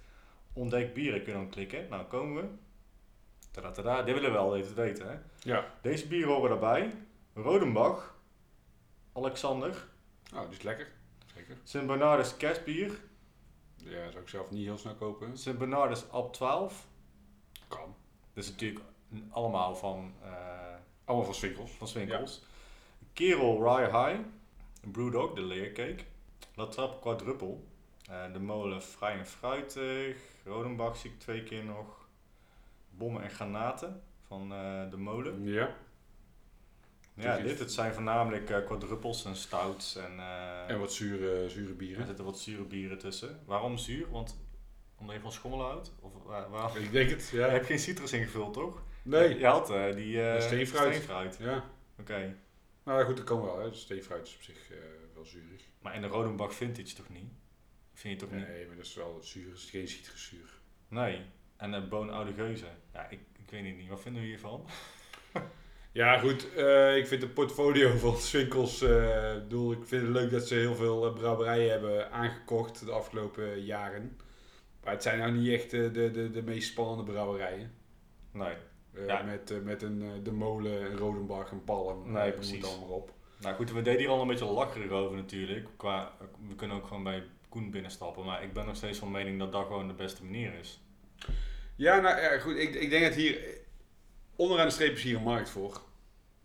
[0.53, 1.87] Ontdek bieren kun je dan klikken.
[1.91, 2.49] Nou komen we.
[3.51, 5.09] Tada, dit willen we wel even weten.
[5.09, 5.17] Hè?
[5.39, 5.75] Ja.
[5.83, 6.93] Deze bieren horen daarbij.
[7.35, 8.19] Rodenbach,
[9.13, 9.87] Alexander,
[10.33, 10.89] Nou, die is lekker.
[11.35, 11.57] Zeker.
[11.65, 13.01] Sint Bernardus kerstbier,
[13.77, 15.39] Ja, zou ik zelf niet heel snel kopen.
[15.39, 16.93] Sint Bernardus Alp 12.
[17.69, 17.95] Kan.
[18.35, 18.85] Dat is natuurlijk
[19.31, 20.13] allemaal van...
[20.23, 20.29] eh,
[21.05, 21.71] Allemaal van Swinkels.
[21.71, 22.43] van Swinkels.
[23.13, 24.21] Kerel Rye High.
[24.93, 26.05] Brewdog, de leercake.
[26.55, 27.57] La Trappe Quadruple.
[28.11, 30.17] Eh, de molen Vrij en Fruitig.
[30.45, 32.09] Rodenbach zie ik twee keer nog.
[32.91, 35.43] Bommen en granaten van eh, de molen.
[35.45, 35.75] Ja.
[37.17, 37.51] Ja, Precies.
[37.51, 39.97] dit het zijn voornamelijk eh quadruppels en stouts.
[39.97, 40.13] En,
[40.69, 42.07] En wat zure, zure er bieren.
[42.07, 43.41] zitten wat zure bieren tussen.
[43.47, 44.11] Waarom zuur?
[44.11, 44.37] Want
[44.97, 45.93] omdat je van schommelen houdt?
[46.01, 47.49] Of waar, waar- Ik denk het, Je ja.
[47.49, 48.83] hebt geen citrus ingevuld, toch?
[49.03, 49.39] Nee.
[49.39, 50.93] Je had eh, die De steenfruit.
[50.95, 51.37] steenfruit.
[51.41, 51.65] Ja.
[52.01, 52.37] Oké.
[52.85, 53.59] Nou goed, dat kan wel.
[53.59, 53.71] Hè.
[53.71, 54.77] De steenfruit is op zich eh,
[55.15, 55.63] wel zuurig.
[55.83, 57.33] Maar in de Rodenbach vintage toch niet?
[57.95, 58.49] Vind je toch niet?
[58.49, 59.49] Nee, maar dat is wel zuur.
[59.49, 60.59] Het is geen citruszuur.
[60.89, 61.21] Nee.
[61.57, 62.67] En een boon oude geuze.
[62.93, 63.89] Ja, ik, ik weet het niet.
[63.89, 64.67] Wat vinden we hiervan?
[65.93, 66.43] Ja, goed.
[66.97, 68.83] ik vind de portfolio van Swinkels.
[68.83, 73.61] ik bedoel, ik vind het leuk dat ze heel veel brouwerijen hebben aangekocht de afgelopen
[73.65, 74.19] jaren.
[74.85, 77.73] Maar het zijn nou niet echt eh, de, de, de meest spannende brouwerijen.
[78.33, 78.55] Nee.
[78.95, 79.23] Eh, Ja.
[79.23, 82.13] Met, eh, met een, de molen, een Rodenbach, een Palm.
[82.13, 82.55] Nee, precies.
[82.55, 83.13] Moet allemaal op.
[83.41, 85.69] Nou goed, we deden hier al een beetje lacherig over natuurlijk.
[85.77, 86.13] Qua,
[86.49, 88.25] we kunnen ook gewoon bij Koen binnenstappen.
[88.25, 90.81] Maar ik ben nog steeds van mening dat dat gewoon de beste manier is.
[91.77, 92.57] Ja, nou ja, goed.
[92.57, 93.39] Ik, ik denk dat hier
[94.37, 95.81] onderaan de streep is hier een markt voor.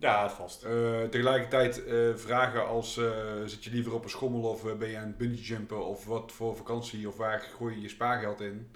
[0.00, 0.62] Ja, vast.
[0.62, 4.96] Eh, tegelijkertijd eh, vragen als eh, zit je liever op een schommel of ben je
[4.96, 8.70] aan het bungee jumpen of wat voor vakantie of waar gooi je je spaargeld in?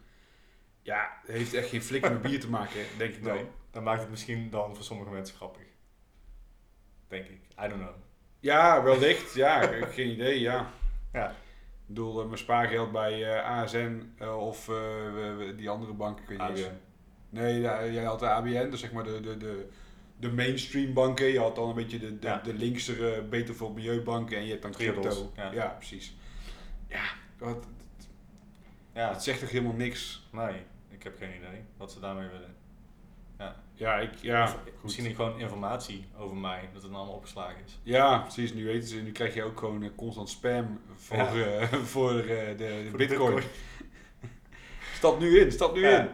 [0.82, 3.34] Ja, heeft echt geen flikker met bier te maken, denk ik dan.
[3.34, 5.62] Nee, dan maakt het misschien dan voor sommige mensen grappig.
[7.08, 7.40] Denk ik.
[7.64, 7.94] I don't know.
[8.40, 9.34] Ja, wellicht.
[9.34, 10.70] Ja, ik heb geen idee, ja.
[11.12, 11.28] Ja.
[11.30, 11.36] Ik
[11.86, 14.70] bedoel, mijn spaargeld bij ASN of
[15.56, 16.20] die andere bank.
[16.20, 16.66] Ik weet niet eens.
[16.66, 16.76] ABN.
[17.28, 19.68] Nee, jij had de ABN, dus zeg maar de, de, de,
[20.28, 21.26] de mainstream banken.
[21.26, 22.40] Je had dan een beetje de, de, Ja.
[22.44, 25.32] de beter voor milieubanken en je hebt dan crypto.
[25.36, 25.52] Ja.
[25.52, 25.66] Ja.
[25.66, 26.16] precies.
[26.88, 27.04] Ja,
[27.38, 27.66] wat,
[28.94, 30.26] Ja, het zegt toch helemaal niks?
[30.32, 30.62] nee.
[30.88, 32.54] Ik heb geen idee wat ze daarmee willen.
[33.76, 34.58] Ja, ik, ja, Of.
[34.82, 37.78] Misschien gewoon informatie over mij, dat het dan allemaal opgeslagen is.
[37.82, 38.52] ja, precies.
[38.54, 41.34] Nu weten ze, nu krijg je ook gewoon eh, constant spam voor, Ja.
[41.34, 43.42] eh, voor eh, de, de, Voor de bitcoin.
[44.98, 45.98] Stap nu in, stap nu Ja.
[46.00, 46.08] in.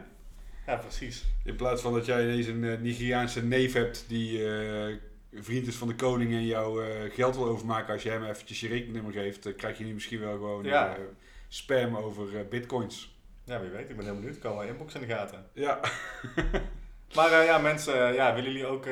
[0.67, 1.25] Ja, precies.
[1.45, 4.97] In plaats van dat jij ineens een eh, Nigeriaanse neef hebt die eh,
[5.35, 8.61] vriend is van de koning en jou eh, geld wil overmaken als je hem eventjes
[8.61, 10.97] je rekeningnummer geeft, dan krijg je nu misschien wel gewoon Ja.
[11.49, 13.19] spam over bitcoins.
[13.45, 13.91] Ja, wie weet.
[13.91, 14.35] Ik ben heel benieuwd.
[14.35, 15.47] Ik kan wel inbox in de gaten.
[15.53, 15.81] Ja.
[17.15, 18.85] Maar ja, mensen, ja, willen jullie ook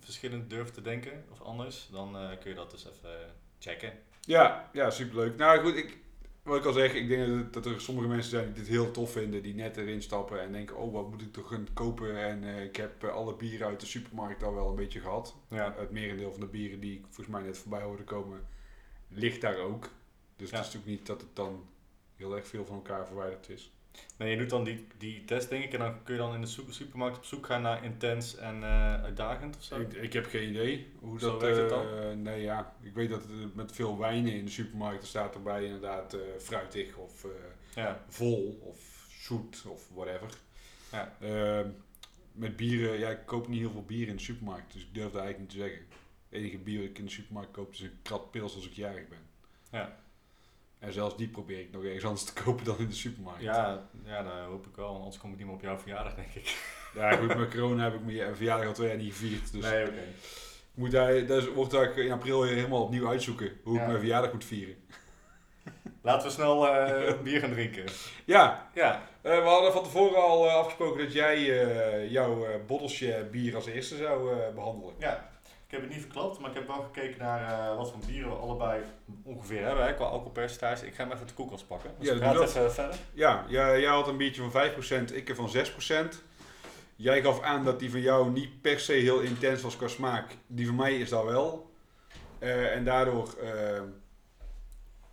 [0.00, 1.88] verschillend durven te denken of anders?
[1.92, 3.10] Dan kun je dat dus even
[3.58, 3.92] checken.
[4.20, 5.36] Ja, ja, superleuk.
[5.36, 5.96] Nou goed, ik,
[6.42, 9.12] wat ik al zeg, ik denk dat, er sommige mensen zijn die dit heel tof
[9.12, 12.44] vinden, die net erin stappen en denken, oh wat moet ik toch gaan kopen en
[12.44, 15.36] eh, ik heb eh, alle bieren uit de supermarkt al wel een beetje gehad.
[15.48, 15.74] Ja.
[15.78, 18.46] Het merendeel van de bieren die ik volgens mij net voorbij hoorde komen,
[19.08, 19.88] ligt daar ook.
[20.36, 20.56] Dus Ja.
[20.56, 21.64] het is natuurlijk niet dat het dan
[22.16, 23.72] heel erg veel van elkaar verwijderd is.
[24.16, 26.40] Nee, je doet dan die, die test, denk ik, en dan kun je dan in
[26.40, 29.80] de supermarkt op zoek gaan naar intens en eh, uitdagend of zo.
[29.80, 32.22] Ik, ik heb geen idee hoe Zo dat werkt het eh, dan?
[32.22, 32.74] nee, ja.
[32.82, 36.20] Ik weet dat het met veel wijnen in de supermarkt er staat erbij inderdaad eh,
[36.38, 37.26] fruitig of
[37.74, 40.30] Ja, vol of zoet of whatever.
[40.92, 41.16] Ja.
[41.20, 41.68] Ehm,
[42.32, 45.12] met bieren, ja, ik koop niet heel veel bier in de supermarkt, dus ik durf
[45.12, 45.86] dat eigenlijk niet te zeggen.
[46.28, 48.72] Het enige bier dat ik in de supermarkt koop is een krat pils als ik
[48.72, 49.18] jarig ben.
[49.70, 49.99] Ja.
[50.80, 53.42] En zelfs die probeer ik nog ergens anders te kopen dan in de supermarkt.
[53.42, 56.32] ja, ja, dat hoop ik wel, anders kom ik niet meer op jouw verjaardag, denk
[56.34, 56.54] ik.
[56.94, 59.52] Ja, goed, met corona heb ik mijn verjaardag al twee jaar niet gevierd.
[59.52, 59.94] Dus nee, oké.
[59.94, 63.80] ik moet hij, dus wordt dat in april weer helemaal opnieuw uitzoeken hoe Ja.
[63.80, 64.74] ik mijn verjaardag moet vieren.
[66.02, 67.84] Laten we snel eh, bier gaan drinken.
[68.24, 71.38] Ja, Ja, eh, we hadden van tevoren al eh, afgesproken dat jij
[72.08, 74.94] jouw bottelsje bier als eerste zou eh, behandelen.
[74.98, 75.29] ja.
[75.70, 78.30] Ik heb het niet verklapt, maar ik heb wel gekeken naar eh, wat voor bieren
[78.30, 78.82] we allebei
[79.22, 80.86] ongeveer hebben, hè, qua alcoholpercentage.
[80.86, 81.90] Ik ga hem even de koelkast pakken.
[81.98, 82.96] Dus Ja, even verder.
[83.12, 84.70] Ja, jij, jij had een biertje van
[85.10, 86.14] 5%, ik er van 6%.
[86.96, 90.36] Jij gaf aan dat die van jou niet per se heel intens was qua smaak.
[90.46, 91.70] Die van mij is dat wel.
[92.38, 93.82] Eh, en daardoor eh,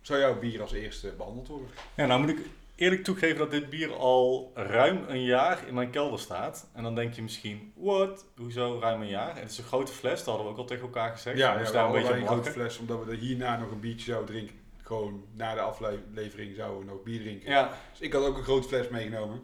[0.00, 1.68] zou jouw bier als eerste behandeld worden.
[1.94, 2.46] Ja, nou moet ik
[2.78, 6.70] eerlijk toegeven dat dit bier al ruim een jaar in mijn kelder staat.
[6.74, 8.24] En dan denk je misschien, what?
[8.36, 9.36] Hoezo ruim een jaar?
[9.36, 11.38] Het is een grote fles, dat hadden we ook al tegen elkaar gezegd.
[11.38, 13.80] Ja, we ja daar een beetje een grote fles, omdat we er hierna nog een
[13.80, 14.56] biertje zouden drinken.
[14.82, 17.50] Gewoon na de aflevering zouden we nog bier drinken.
[17.50, 17.72] Ja.
[17.90, 19.40] Dus ik had ook een grote fles meegenomen.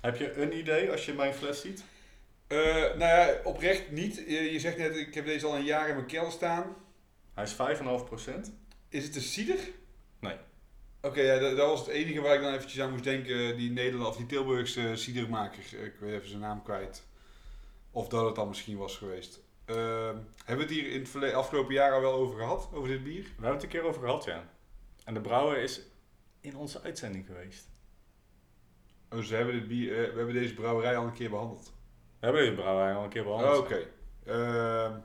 [0.00, 1.84] Heb je een idee als je mijn fles ziet?
[2.46, 4.16] Eh, nou ja, oprecht niet.
[4.16, 6.76] Je, je zegt net, ik heb deze al een jaar in mijn kelder staan.
[7.34, 8.52] Hij is 5,5%.
[8.88, 9.58] Is het een cider?
[11.02, 13.56] Oké, ja, dat, dat was het enige waar ik dan eventjes aan moest denken.
[13.56, 15.84] Die Nederland, of die Tilburgse cidermaker.
[15.84, 17.06] Ik weet even zijn naam kwijt.
[17.90, 19.40] Of dat het dan misschien was geweest.
[19.64, 22.68] Ehm, hebben we het hier in het afgelopen jaar al wel over gehad?
[22.72, 23.22] Over dit bier?
[23.22, 24.50] We hebben het een keer over gehad, ja.
[25.04, 25.80] En de brouwer is
[26.40, 27.68] in onze uitzending geweest.
[29.10, 31.72] Oh, ze hebben dit bier, eh, we hebben deze brouwerij al een keer behandeld.
[32.18, 33.64] We hebben deze brouwer al een keer Oh, behandeld.
[33.64, 33.86] Oké.
[34.24, 34.98] Ehm,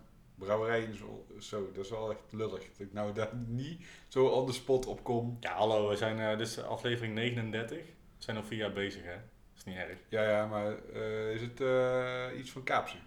[0.44, 2.72] brouwerij is wel, zo, dat is wel echt lullig.
[2.72, 5.38] Dat ik nou daar niet zo on the spot op kom.
[5.40, 7.78] Ja, hallo, we zijn, dit is aflevering 39.
[7.78, 7.84] We
[8.18, 9.16] zijn al vier jaar bezig, hè.
[9.54, 9.98] Dat is niet erg.
[10.10, 12.98] Ja, ja, maar eh, is het eh, iets van Kaapse?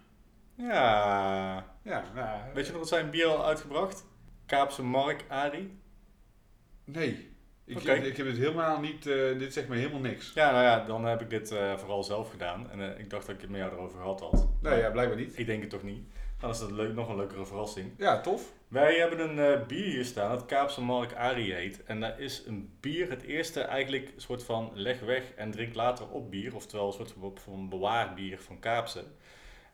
[0.55, 1.75] Ja.
[1.83, 4.05] Ja, nou, Weet je nog wat zijn bier al uitgebracht?
[4.45, 5.79] Kaapse Mark Ari.
[6.83, 7.35] Nee.
[7.65, 7.93] Ik, Oké.
[7.93, 10.33] ik, heb het helemaal niet, dit zegt me helemaal niks.
[10.33, 11.47] Ja, nou ja, dan heb ik dit
[11.77, 12.71] vooral zelf gedaan.
[12.71, 14.47] En ik dacht dat ik het met jou erover gehad had.
[14.61, 15.39] Nee, ja, blijkbaar niet.
[15.39, 16.07] Ik denk het toch niet.
[16.39, 17.91] Dan is dat leuk, nog een leukere verrassing.
[17.97, 18.53] Ja, tof.
[18.67, 21.83] Wij hebben een eh, bier hier staan, dat Kaapse Mark Ari heet.
[21.83, 25.75] En dat is een bier, het eerste eigenlijk een soort van leg weg en drink
[25.75, 26.55] later op bier.
[26.55, 29.03] Oftewel een soort van- van bewaarbier van Kaapse.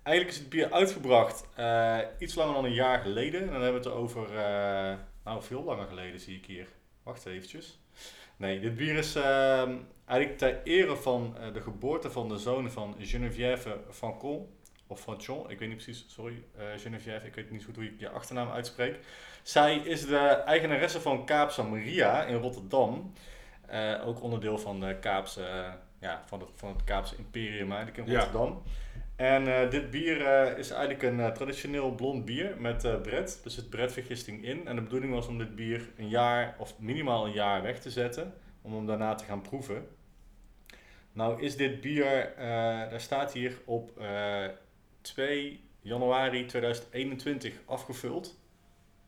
[0.03, 3.41] Eigenlijk is het bier uitgebracht eh, iets langer dan een jaar geleden.
[3.41, 6.67] En dan hebben we het over, eh, nou veel langer geleden zie ik hier.
[7.03, 7.79] Wacht eventjes.
[8.37, 9.69] Nee, dit bier is eh,
[10.05, 14.47] eigenlijk ter ere van de geboorte van de zoon van Geneviève Fancon.
[14.87, 17.99] Of Fanchon, ik weet niet precies, sorry eh, Geneviève, ik weet niet goed hoe ik
[17.99, 18.99] je achternaam uitspreek.
[19.43, 23.13] Zij is de eigenaresse van Kaapse Maria in Rotterdam.
[23.67, 27.97] Eh, ook onderdeel van, de Kaapse, eh, ja, van, het, van het Kaapse Imperium eigenlijk
[27.97, 28.19] in Ja.
[28.19, 28.63] Rotterdam.
[29.15, 30.17] En dit bier
[30.57, 33.41] is eigenlijk een traditioneel blond bier met bret.
[33.43, 34.67] Er zit bretvergisting in.
[34.67, 37.89] En de bedoeling was om dit bier een jaar of minimaal een jaar weg te
[37.89, 38.33] zetten.
[38.61, 39.87] Om hem daarna te gaan proeven.
[41.11, 42.33] Nou is dit bier,
[42.89, 43.91] daar staat hier op
[45.03, 48.39] 2 januari 2021 afgevuld.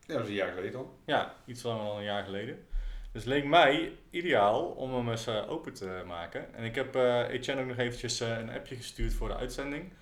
[0.08, 0.90] Ja, dat is een jaar geleden dan.
[1.06, 2.66] Ja, iets langer dan een jaar geleden.
[3.12, 6.54] Dus het leek mij ideaal om hem eens eh, open te maken.
[6.54, 9.94] En ik heb eh Etienne ook nog eventjes eh, een appje gestuurd voor de uitzending.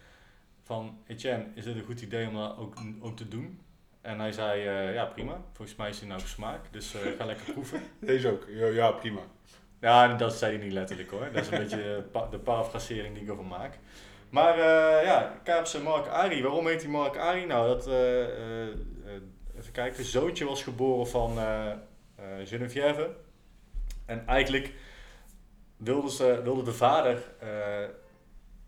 [0.63, 3.59] Van Etienne, is dit een goed idee om dat ook, ook te doen?
[4.01, 4.61] En hij zei,
[4.93, 5.41] ja prima.
[5.53, 6.61] Volgens mij is hij nou op smaak.
[6.71, 7.81] Dus ga lekker proeven.
[7.99, 8.45] Deze ook.
[8.49, 9.21] Ja, ja, prima.
[9.81, 11.29] Ja, dat zei hij niet letterlijk hoor.
[11.31, 13.77] Dat is een beetje de parafrasering die ik ervan maak.
[14.33, 16.41] Maar eh, ja, Kaapse Mark Ari.
[16.41, 17.45] Waarom heet hij Mark Ari?
[17.45, 18.73] Nou, dat, eh, eh,
[19.57, 21.37] even kijken, zoontje was geboren van
[22.43, 23.15] Geneviève.
[24.05, 24.73] En eigenlijk
[25.77, 27.23] wilde, ze, wilde de vader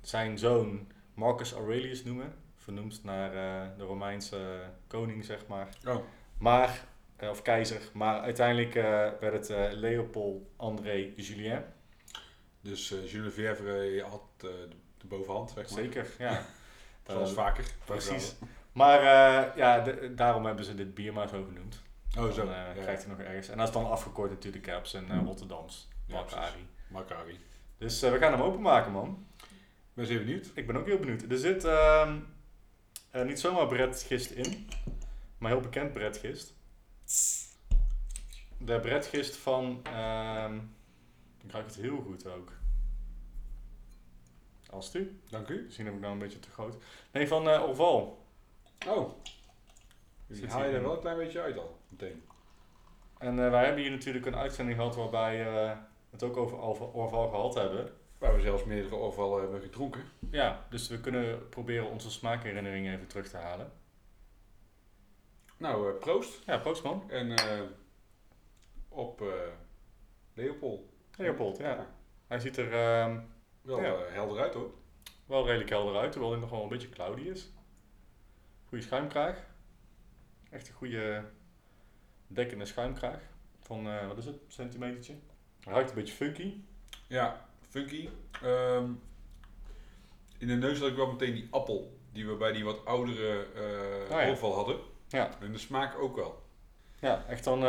[0.01, 2.34] zijn zoon Marcus Aurelius noemen.
[2.56, 3.32] Vernoemd naar
[3.78, 5.69] de Romeinse koning, zeg maar.
[5.88, 6.04] Oh,
[6.38, 6.86] Maar,
[7.19, 8.73] of keizer, maar uiteindelijk
[9.19, 11.63] werd het Leopold André Julien.
[12.62, 14.67] dus Geneviève had de,
[15.10, 15.80] de bovenhand, zeg maar.
[15.84, 16.46] Zeker, ja.
[17.08, 17.65] Zoals vaker.
[17.86, 18.36] Precies.
[18.72, 21.82] Maar eh, ja, de- daarom hebben ze dit bier maar zo genoemd.
[22.18, 22.46] Oh, zo.
[22.46, 22.82] Dan eh, ja.
[22.82, 23.50] krijgt hij nog ergens.
[23.50, 25.88] En dat is dan afgekort natuurlijk op zijn eh, Rotterdams.
[26.06, 26.46] Ja, Mark precies.
[26.52, 26.68] Ari.
[26.88, 27.39] Macari.
[27.78, 29.26] Dus we gaan hem openmaken, man.
[29.39, 30.52] Ik ben zeer benieuwd.
[30.54, 31.22] Ik ben ook heel benieuwd.
[31.22, 32.20] Er zit ehm,
[33.12, 34.70] eh, niet zomaar bretgist in,
[35.38, 36.54] maar heel bekend bretgist.
[38.58, 40.56] De bretgist van, ehm
[41.44, 42.52] ik ruik het heel goed ook.
[44.75, 45.19] Als u.
[45.29, 45.63] Dank u.
[45.63, 46.75] Misschien heb ik nou een beetje te groot.
[47.11, 48.25] Nee, van eh Orval.
[48.88, 49.09] Oh.
[50.27, 52.23] Die haal je er wel een klein beetje uit al, meteen.
[53.17, 55.75] En eh, wij hebben hier natuurlijk een uitzending gehad waarbij we
[56.09, 57.93] het ook over Orval- Orval gehad hebben.
[58.17, 60.03] Waar we zelfs meerdere overvallen hebben gedronken.
[60.31, 63.71] Ja, dus we kunnen proberen onze smaakherinneringen even terug te halen.
[65.57, 66.41] Nou, proost.
[66.45, 67.11] Ja, proost man.
[67.11, 67.33] En
[68.89, 69.23] op
[70.33, 70.81] Leopold.
[71.17, 71.88] Leopold, ja.
[72.27, 73.19] Hij ziet er ehm,
[73.65, 73.93] Wel Ja.
[73.93, 74.71] eh, helder uit hoor.
[75.25, 77.49] wel redelijk helder uit, terwijl hij nog wel een beetje cloudy is.
[78.67, 79.38] Goede schuimkraag.
[80.51, 81.23] Echt een goede
[82.28, 83.19] dekkende schuimkraag.
[83.60, 85.15] Van, eh, wat is het, centimetertje.
[85.63, 86.54] Ruikt een beetje funky.
[87.08, 88.10] Ja, funky.
[88.43, 88.91] Ehm,
[90.38, 91.97] in de neus had ik wel meteen die appel.
[92.12, 93.47] Die we bij die wat oudere
[94.10, 94.25] ja.
[94.25, 94.80] overval hadden.
[95.08, 95.39] Ja.
[95.39, 96.43] En de smaak ook wel.
[96.99, 97.60] Ja, echt dan,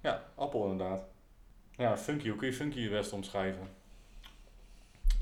[0.00, 1.04] ja, appel inderdaad.
[1.70, 3.68] Ja, funky, hoe kun je funky het best omschrijven?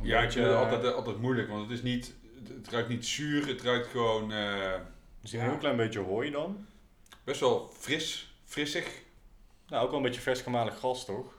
[0.03, 1.49] Ja, ik beetje, vind het eh, altijd, eh, altijd moeilijk.
[1.49, 2.15] Want het is niet...
[2.49, 3.47] Het, ruikt niet zuur.
[3.47, 4.81] Het ruikt gewoon eh,
[5.21, 6.67] Misschien een heel klein beetje hooi dan.
[7.25, 8.35] best wel fris.
[8.45, 9.03] Frissig.
[9.69, 11.39] Nou, ook wel een beetje vers gemalen gras, toch?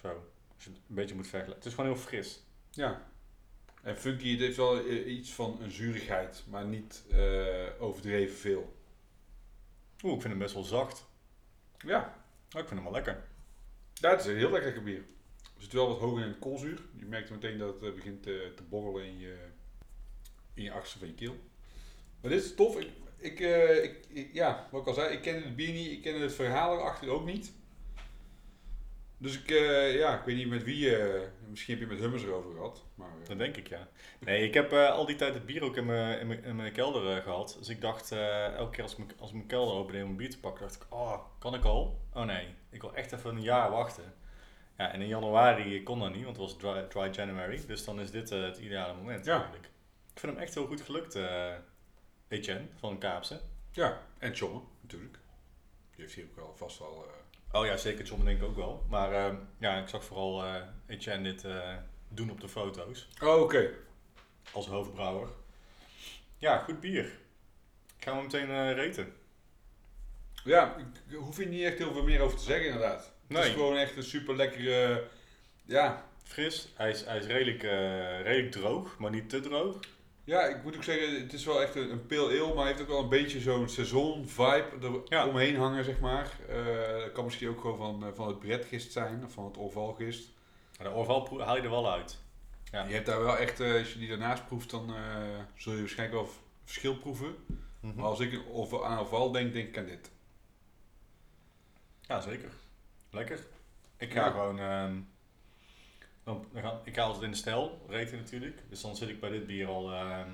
[0.00, 0.08] Zo,
[0.54, 1.56] als je het een beetje moet vergelijken.
[1.56, 2.42] Het is gewoon heel fris.
[2.70, 3.02] Ja.
[3.82, 6.44] En funky, het heeft wel iets van een zurigheid.
[6.46, 7.04] Maar niet
[7.78, 8.76] overdreven veel.
[10.02, 11.04] Oeh, ik vind hem best wel zacht.
[11.78, 11.98] Ja.
[12.54, 13.24] Oh, ik vind hem wel lekker.
[13.94, 15.04] Ja, het is een heel lekker bier.
[15.64, 16.78] Zit wel wat hoger in het koolzuur.
[16.96, 19.36] Je merkt meteen dat het eh, begint te, te borrelen in je,
[20.54, 21.36] in je achterste van je keel.
[22.20, 22.80] Maar dit is tof.
[22.80, 25.90] Ik, ik, eh, ik, ja, wat ik al zei, ik kende het bier niet.
[25.90, 27.52] Ik kende het verhaal erachter ook niet.
[29.18, 30.96] Dus ik, eh, ja, ik weet niet met wie.
[30.96, 32.84] eh, misschien heb je met Hummers erover gehad.
[32.94, 33.88] Maar, eh, Dat denk ik, ja.
[34.18, 37.56] Nee, ik heb eh, al die tijd het bier ook in mijn, kelder eh, gehad.
[37.58, 40.62] Dus ik dacht, eh, elke keer als als mijn kelder opendeed om bier te pakken,
[40.62, 42.00] dacht ik, oh, kan ik al?
[42.14, 44.14] Oh nee, ik wil echt even een jaar wachten.
[44.78, 47.66] Ja, en in januari kon dat niet, want het was dry, dry January.
[47.66, 49.34] Dus dan is dit eh, het ideale moment Ja.
[49.36, 49.64] eigenlijk.
[50.14, 51.52] Ik vind hem echt heel goed gelukt, eh
[52.28, 53.40] Etienne van Kaapse.
[53.70, 55.18] ja, en Tjomme natuurlijk.
[55.94, 57.04] Die heeft hier ook wel vast wel.
[57.52, 58.84] eh, Oh ja, zeker John denk ik ook wel.
[58.88, 60.44] Maar eh, ja, ik zag vooral
[60.86, 61.44] Etienne dit
[62.08, 63.08] doen op de foto's.
[63.22, 63.70] Oh, oké.
[64.52, 65.28] als hoofdbrouwer.
[66.38, 67.18] Ja, goed bier.
[67.98, 69.12] Gaan we meteen reten?
[70.44, 73.12] Ja, ik hoef hier niet echt heel veel meer over te zeggen inderdaad.
[73.34, 73.58] Het is Nee.
[73.58, 75.04] gewoon echt een super lekkere.
[75.64, 76.68] ja, Fris.
[76.76, 79.78] Hij is, hij is redelijk, eh, redelijk droog, maar niet te droog.
[80.24, 82.80] Ja, ik moet ook zeggen, het is wel echt een, een pale ale, maar heeft
[82.80, 85.26] ook wel een beetje zo'n seizoen vibe er Ja.
[85.26, 86.36] omheen hangen, zeg maar.
[87.02, 90.28] Het kan misschien ook gewoon van, eh, van het bretgist zijn, of van het orvalgist.
[90.78, 92.18] Maar de orval haal je er wel uit.
[92.72, 92.84] Ja.
[92.84, 94.94] Je hebt daar wel echt, als je die daarnaast proeft, dan
[95.56, 96.30] zul je waarschijnlijk wel
[96.64, 97.34] verschil proeven.
[97.80, 97.94] Mhm.
[97.94, 98.40] Maar als ik
[98.84, 100.10] aan Val denk, denk ik aan dit.
[102.00, 102.50] Ja, zeker.
[103.14, 103.38] Lekker.
[103.96, 104.30] Ik ga Ja.
[104.30, 104.58] gewoon...
[104.58, 104.96] ehm,
[106.24, 108.62] dan, dan ga, ik ga altijd in de stijl, reten natuurlijk.
[108.68, 109.92] Dus dan zit ik bij dit bier al...
[109.92, 110.28] ehm,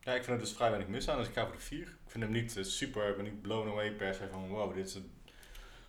[0.00, 1.80] ja, ik vind er dus vrij weinig mis aan, dus ik ga voor de 4.
[1.80, 4.74] Ik vind hem niet eh, super, ik ben niet blown away per se van wow,
[4.74, 5.04] dit is het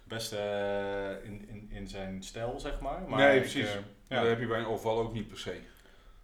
[0.04, 3.02] beste eh, in, in, in zijn stijl, zeg maar.
[3.10, 3.68] maar Nee, ik, precies.
[3.68, 3.82] eh, Ja.
[4.08, 4.20] ja.
[4.20, 5.60] Dat heb je bij een Oval ook niet per se.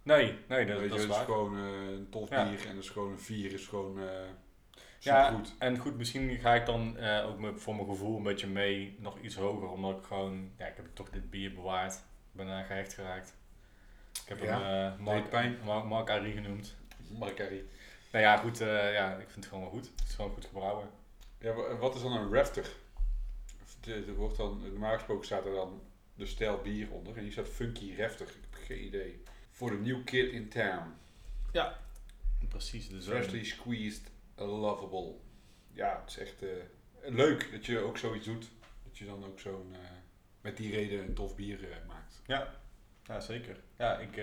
[0.02, 1.24] Nee, nee, dat, Weet je, dat is het is waar.
[1.24, 2.48] gewoon eh, een tof Ja.
[2.48, 4.06] bier en dat is gewoon een 4 is gewoon eh
[5.00, 5.54] Ja, supergoed.
[5.58, 8.96] en goed, misschien ga ik dan eh, ook me, voor mijn gevoel een beetje mee
[8.98, 11.92] nog iets hoger, omdat ik gewoon, ja, ik heb toch dit bier bewaard.
[11.94, 13.34] Ik ben daar gehecht geraakt.
[14.22, 15.32] Ik heb Ja, hem uh, Mark.
[15.64, 16.74] Mark, Mark Arie genoemd.
[17.18, 17.68] Marcari.
[18.12, 19.90] Nou ja, goed, eh, ja, ik vind het gewoon wel goed.
[19.96, 20.88] Het is gewoon goed gebrouwen.
[21.38, 22.68] Ja, wa- wat is dan een rafter?
[23.80, 25.82] De- Er wordt dan, normaal gesproken staat er dan
[26.14, 28.26] de stijl bier onder en hier staat funky rafter.
[28.26, 29.22] Ik heb geen idee.
[29.50, 30.94] For the new kid in town.
[32.48, 34.10] Precies, de Freshly squeezed,
[34.44, 35.14] lovable.
[35.72, 36.48] Ja, het is echt eh,
[37.02, 38.50] leuk dat je ook zoiets doet.
[38.84, 39.78] Dat je dan ook zo'n, eh,
[40.40, 42.22] met die reden een tof bier eh, maakt.
[42.26, 42.54] Ja,
[43.04, 43.60] ja zeker.
[43.76, 44.16] Ja, ik,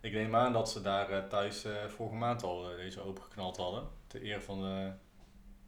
[0.00, 3.88] ik neem aan dat ze daar thuis vorige maand al deze opengeknald hadden.
[4.06, 4.92] Ter eer van de,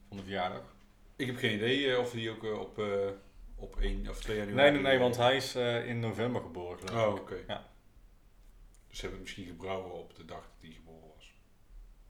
[0.07, 0.75] van de verjaardag.
[1.15, 2.81] Ik heb geen idee of die ook op,
[3.55, 4.61] op 1 of 2 januari...
[4.61, 6.89] Nee, nee, nee, want hij is in november geboren.
[6.89, 7.37] Oh, oké.
[7.47, 7.67] Ja.
[8.87, 11.33] Dus ze hebben misschien gebrouwen op de dag dat hij geboren was.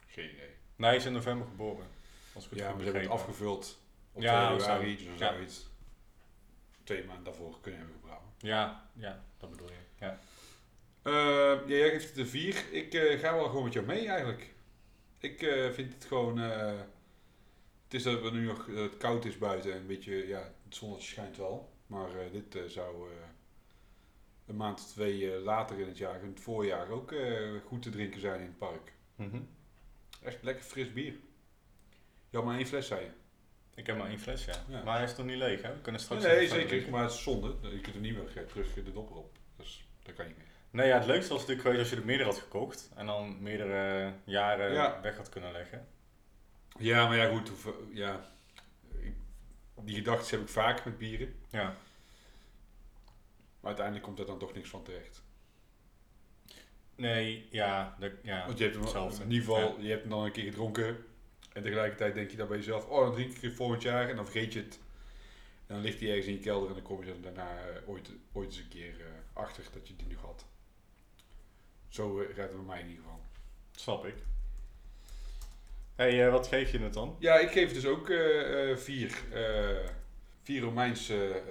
[0.08, 0.55] Geen idee.
[0.76, 1.88] Nee, hij is in november geboren.
[2.34, 3.80] Als het Ja, goed maar ze hebben het afgevuld
[4.12, 4.66] op Ja, 2 zo.
[4.66, 5.40] januari, dus dan Ja.
[5.40, 5.66] het
[6.84, 8.30] twee maanden daarvoor kunnen hebben gebrouwen.
[8.38, 9.78] Ja, ja, dat bedoel je.
[10.00, 10.20] Ja.
[11.02, 11.14] Eh,
[11.68, 12.74] ja, jij geeft het een 4.
[12.74, 14.54] Ik eh, ga wel gewoon met jou mee eigenlijk.
[15.18, 16.40] Ik eh, vind het gewoon...
[16.40, 16.80] eh,
[17.84, 20.28] het is dat het nu nog het koud is buiten en een beetje...
[20.28, 21.74] Ja, het zonnetje schijnt wel.
[21.88, 23.16] Maar eh, dit eh, zou eh,
[24.46, 27.82] een maand of twee eh, later in het jaar, in het voorjaar, ook eh, goed
[27.82, 28.94] te drinken zijn in het park.
[30.26, 31.14] Echt lekker fris bier.
[32.30, 33.10] Je had maar één fles, zei je.
[33.76, 34.54] Ik heb maar één fles, ja.
[34.68, 34.84] Ja.
[34.84, 35.74] Maar hij is toch niet leeg, hè?
[35.74, 36.68] We kunnen straks nee, verder zeker.
[36.68, 36.92] drinken.
[36.92, 37.56] Maar het is zonde.
[37.62, 39.38] Je kunt er niet meer eh, terug de dopper op.
[39.58, 40.46] Dus dat kan niet meer.
[40.70, 42.92] Nee, ja, het leukste was natuurlijk geweest als je er meerdere had gekocht.
[42.96, 45.02] En dan meerdere jaren Ja.
[45.02, 45.88] weg had kunnen leggen.
[46.80, 47.52] Ja, maar ja, goed.
[47.94, 48.26] ja,
[49.82, 51.36] die gedachten heb ik vaak met bieren.
[51.50, 51.64] Ja.
[53.60, 55.24] Maar uiteindelijk komt er dan toch niks van terecht.
[56.96, 57.96] Nee, ja.
[58.00, 58.46] De, ja.
[58.46, 60.98] Want je hebt hem in ieder geval, je hebt hem dan een keer gedronken.
[61.54, 64.10] En tegelijkertijd denk je dan bij jezelf, oh dan drink ik het volgend jaar.
[64.10, 64.80] En dan vergeet je het.
[65.68, 67.90] En dan ligt hij ergens in je kelder en dan kom je er daarna eh,
[67.90, 70.46] ooit, ooit eens een keer eh, achter dat je die nu had.
[71.88, 73.22] Zo eh, gaat het bij mij in ieder geval.
[73.72, 74.16] Snap ik.
[75.96, 77.16] hey, wat geef je het dan?
[77.20, 78.08] Ja, ik geef dus ook
[78.76, 79.24] vier.
[80.44, 81.42] vier Romeinse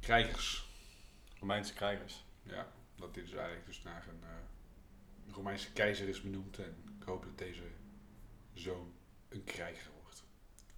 [0.00, 0.68] krijgers.
[1.38, 2.24] Romeinse krijgers.
[2.42, 2.66] Ja,
[3.00, 6.58] dat dit dus eigenlijk dus naar een eh, Romeinse keizer is benoemd.
[6.58, 7.62] En ik hoop dat deze
[8.54, 8.92] zoon
[9.28, 10.22] een krijger wordt.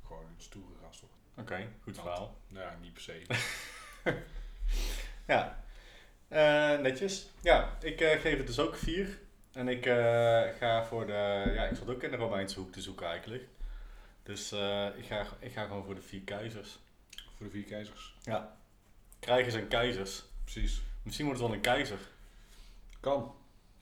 [0.07, 1.14] Gewoon een stoere gast wordt.
[1.37, 2.41] Oké, goed Want- verhaal.
[2.49, 3.23] Nou, ja, niet per se.
[5.27, 5.64] Ja.
[6.29, 7.31] Eh, netjes.
[7.41, 9.18] Ja, ik eh, geef het dus ook vier.
[9.53, 9.85] En ik
[10.59, 11.53] ga voor de...
[11.55, 13.49] Ja, ik zat ook in de Romeinse hoek te zoeken eigenlijk.
[14.23, 14.53] Dus
[14.97, 16.79] ik, ga, ik ga gewoon voor de vier keizers.
[17.37, 18.16] Voor de vier keizers.
[19.20, 20.25] Krijgers en keizers.
[20.45, 20.83] Precies.
[21.03, 21.99] Misschien wordt het wel een keizer.
[23.03, 23.35] Kan.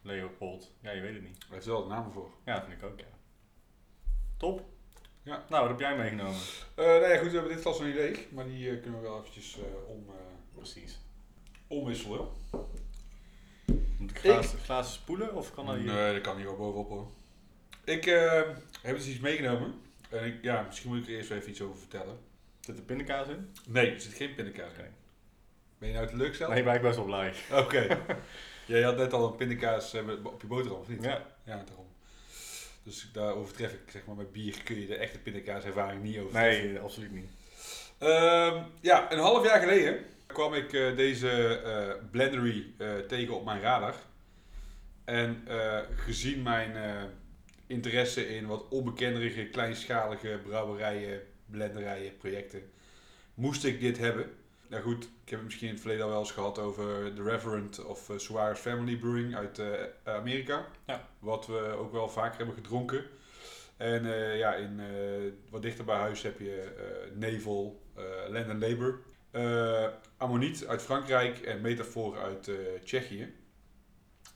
[0.03, 0.73] Leopold.
[0.81, 1.37] Ja, je weet het niet.
[1.39, 2.31] Hij heeft wel de naam voor.
[2.45, 3.05] Ja, dat vind ik ook, ja.
[4.37, 4.65] Top.
[5.23, 5.45] Ja.
[5.49, 6.41] Nou, wat heb jij meegenomen?
[6.75, 8.31] Eh nou ja, goed, we hebben dit glas nog niet leeg.
[8.31, 10.07] Maar die eh, kunnen we wel eventjes eh, om,
[10.55, 10.99] Precies.
[11.67, 12.29] omwisselen.
[13.99, 15.93] Moet ik glazen, glazen spoelen of kan dat hier?
[15.93, 17.11] Nee, dat kan hier wel bovenop hoor.
[17.85, 18.05] Ik
[18.83, 19.75] heb dus iets meegenomen.
[20.11, 22.19] En ik, ja, misschien moet ik er eerst even iets over vertellen.
[22.61, 23.53] Zit er pindakaas in?
[23.67, 24.95] Nee, er zit geen pindakaas in.
[25.81, 26.51] Ben je nou teleurgesteld?
[26.53, 27.33] Nee, ben ik best wel blij.
[27.53, 27.99] Oké.
[28.67, 31.03] Jij had net al een pindakaas eh, op je boterham, of niet?
[31.03, 31.27] Ja.
[31.45, 31.87] Ja, daarom.
[32.83, 36.41] Dus daar overtref ik, zeg maar, met bier kun je de echte pindakaaservaring niet over.
[36.41, 37.31] Nee, absoluut niet.
[37.99, 43.45] Ehm, ja, een half jaar geleden kwam ik eh, deze eh, blendery eh, tegen op
[43.45, 43.95] mijn radar.
[45.05, 47.03] En eh, gezien mijn eh,
[47.67, 52.71] interesse in wat onbekendere, kleinschalige brouwerijen, blenderijen, projecten,
[53.35, 54.31] moest ik dit hebben.
[54.71, 57.23] Nou goed, ik heb het misschien in het verleden al wel eens gehad over The
[57.23, 59.69] Reverend of uh, Suarez Family Brewing uit eh,
[60.05, 60.67] Amerika.
[60.87, 61.09] Ja.
[61.19, 63.05] Wat we ook wel vaker hebben gedronken.
[63.77, 68.49] En eh, ja, in, eh, wat dichter bij huis heb je eh, Nevel, eh Land
[68.49, 69.01] and Labor,
[69.31, 73.35] eh Ammoniet uit Frankrijk en Metafoor uit eh, Tsjechië.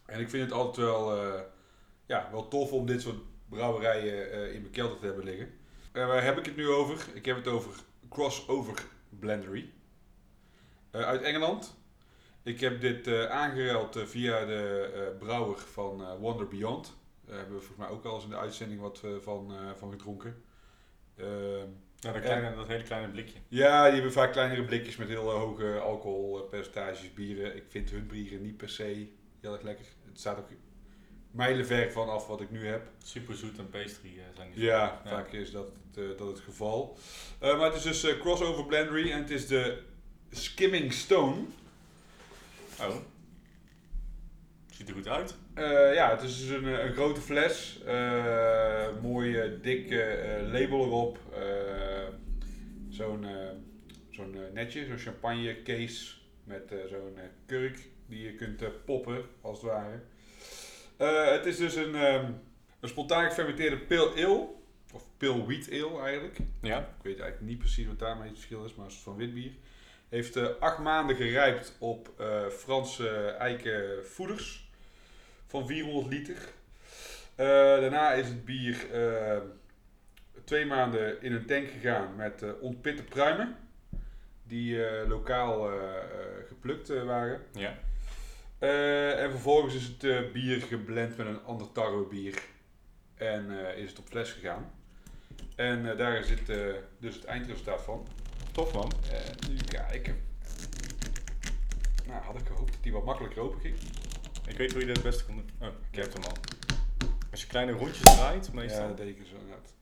[0.06, 1.40] En ik vind het altijd wel, eh,
[2.06, 3.18] ja, wel tof om dit soort
[3.48, 5.50] brouwerijen eh, in mijn kelder te hebben liggen.
[5.92, 7.06] En waar heb ik het nu over?
[7.14, 7.72] Ik heb het over
[8.08, 9.72] Crossover Blendery.
[10.94, 11.76] Eh, uit Engeland.
[12.42, 16.96] Ik heb dit eh aangeruild eh, via de brouwer van Wonder Beyond.
[17.26, 20.42] Daar hebben we volgens mij ook al eens in de uitzending wat van, van gedronken.
[21.16, 21.66] Ehm,
[21.98, 23.38] Ja, dat, kleine, dat hele kleine blikje.
[23.48, 27.56] ja, die hebben vaak kleinere blikjes met heel hoge alcoholpercentages, bieren.
[27.56, 29.08] Ik vind hun bieren niet per se
[29.40, 29.86] heel erg lekker.
[30.06, 30.48] Het staat ook
[31.30, 32.86] mijlenver van af wat ik nu heb.
[33.04, 34.64] Super zoet en pastry zijn die.
[34.64, 36.98] Ja, vaak is dat het, dat het geval.
[37.40, 39.82] Maar het is dus crossover blendery en het is de
[40.34, 41.36] Skimming Stone.
[42.80, 42.96] Oh.
[44.70, 45.34] Ziet er goed uit.
[45.54, 47.80] Eh, ja, het is dus een, eh, een grote fles.
[47.86, 51.18] eh mooi eh, dikke label erop.
[52.88, 53.26] zo'n
[54.10, 56.14] zo'n netje, zo'n champagne case
[56.44, 60.00] met zo'n kurk die je kunt poppen, als het ware.
[61.36, 62.32] Het is dus een, ehm,
[62.80, 64.48] een spontaan gefermenteerde pale ale.
[64.92, 66.38] Of pale wheat ale eigenlijk.
[66.62, 66.78] Ja.
[66.78, 69.34] Ik weet eigenlijk niet precies wat daarmee het verschil is, maar het is van wit
[69.34, 69.52] bier.
[70.14, 73.08] Heeft eh, acht maanden gerijpt op eh, Franse
[73.38, 74.70] eiken voeders
[75.46, 76.36] van 400 liter.
[77.34, 78.76] Eh, daarna is het bier
[80.44, 83.56] twee maanden in een tank gegaan met ontpitte pruimen.
[84.42, 85.70] Die lokaal
[86.48, 87.40] geplukt waren.
[87.52, 87.78] Ja.
[89.18, 92.42] En vervolgens is het bier geblend met een ander tarwebier.
[93.14, 94.72] En is het op fles gegaan.
[95.56, 96.46] En daar zit
[96.98, 98.06] dus het eindresultaat van.
[98.54, 98.92] Tof man.
[99.10, 100.22] En nu kijken.
[102.06, 103.76] Nou, had ik gehoopt dat die wat makkelijker open ging.
[104.46, 105.50] Ik weet hoe je dat het beste kon doen.
[105.68, 106.32] Oh, ik heb hem al.
[107.30, 108.88] Als je kleine rondjes draait, Ja, meestal.
[108.88, 109.74] dat deed ik zo inderdaad.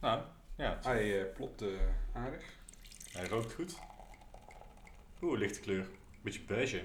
[0.00, 0.22] Nou,
[0.56, 0.78] ja.
[0.82, 1.68] Hij eh, plopt eh,
[2.12, 2.42] aardig.
[3.12, 3.74] Hij rookt goed.
[5.22, 5.86] Oeh, lichte kleur.
[6.22, 6.82] Beetje beige.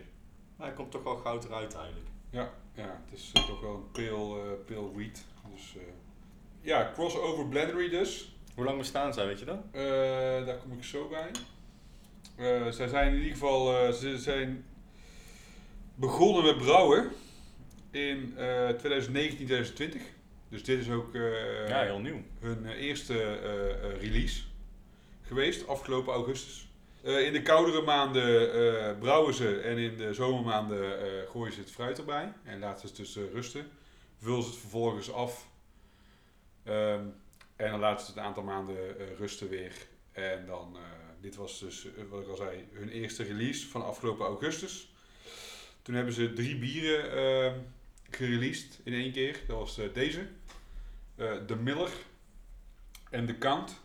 [0.55, 2.07] Maar hij komt toch wel goud eruit eigenlijk.
[2.29, 5.23] Ja, ja het is toch wel een pale, eh, pale wheat.
[5.53, 5.75] Dus,
[6.61, 8.34] ja, crossover blendery dus.
[8.55, 9.59] Hoe lang bestaan zij, weet je dat?
[9.71, 11.31] Eh, daar kom ik zo bij.
[12.35, 14.65] Eh, zij zijn in ieder geval eh, ze zijn
[15.95, 17.11] begonnen met brouwen
[17.91, 20.01] in eh 2019, 2020.
[20.49, 21.13] Dus dit is ook
[21.67, 22.21] ja, heel nieuw.
[22.39, 23.39] hun eerste
[23.99, 24.43] release
[25.21, 26.67] geweest, afgelopen augustus.
[27.01, 30.97] In de koudere maanden brouwen ze en in de zomermaanden
[31.27, 33.67] gooien ze het fruit erbij en laten ze het dus rusten.
[34.19, 35.47] Vullen ze het vervolgens af
[36.65, 37.05] Ehm,
[37.55, 39.87] en dan laten ze het een aantal maanden eh, rusten weer.
[40.11, 40.81] En dan, eh,
[41.21, 44.93] dit was dus, eh, wat ik al zei, hun eerste release van afgelopen augustus.
[45.81, 47.59] Toen hebben ze drie bieren ehm
[48.09, 49.39] gereleased in één keer.
[49.47, 50.27] Dat was deze,
[51.47, 51.91] de Miller
[53.09, 53.83] en de Count.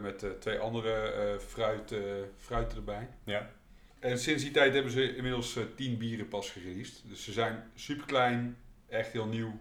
[0.00, 1.94] Met twee andere eh, fruit,
[2.36, 3.08] fruiten erbij.
[3.24, 3.50] Ja.
[3.98, 7.02] En sinds die tijd hebben ze inmiddels 10 bieren pas gereleased.
[7.04, 8.56] Dus ze zijn super klein,
[8.88, 9.60] echt heel nieuw.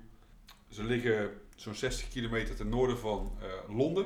[0.70, 4.06] Ze liggen zo'n 60 kilometer ten noorden van eh, Londen.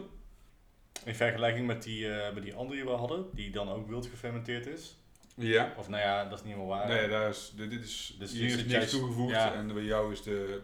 [1.06, 4.06] In vergelijking met die, eh, met die andere die we hadden, die dan ook wild
[4.08, 4.98] gefermenteerd is.
[5.36, 5.74] Ja.
[5.78, 6.88] Of nou ja, dat is niet meer waar.
[6.88, 9.32] Nee, daar is, dit dit is, Dus hier is niks toegevoegd.
[9.34, 9.54] ja.
[9.54, 10.62] En bij jou is, de,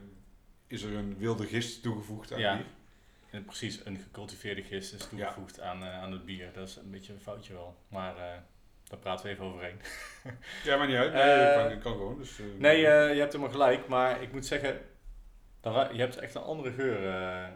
[0.68, 2.56] is er een wilde gist toegevoegd aan Ja.
[2.56, 2.66] bier.
[3.30, 6.50] En precies, een gecultiveerde gist is toegevoegd aan, eh, aan het bier.
[6.54, 7.76] Dat is een beetje een foutje wel.
[7.88, 8.16] Maar
[8.84, 9.80] daar praten we even overheen.
[10.64, 11.14] Ja, maar niet uit.
[11.14, 12.18] Nee, kan, kan gewoon.
[12.18, 13.88] Dus, Nee, je hebt helemaal gelijk.
[13.88, 14.80] Maar ik moet zeggen,
[15.74, 17.08] dan je hebt echt een andere geur.
[17.08, 17.48] eh,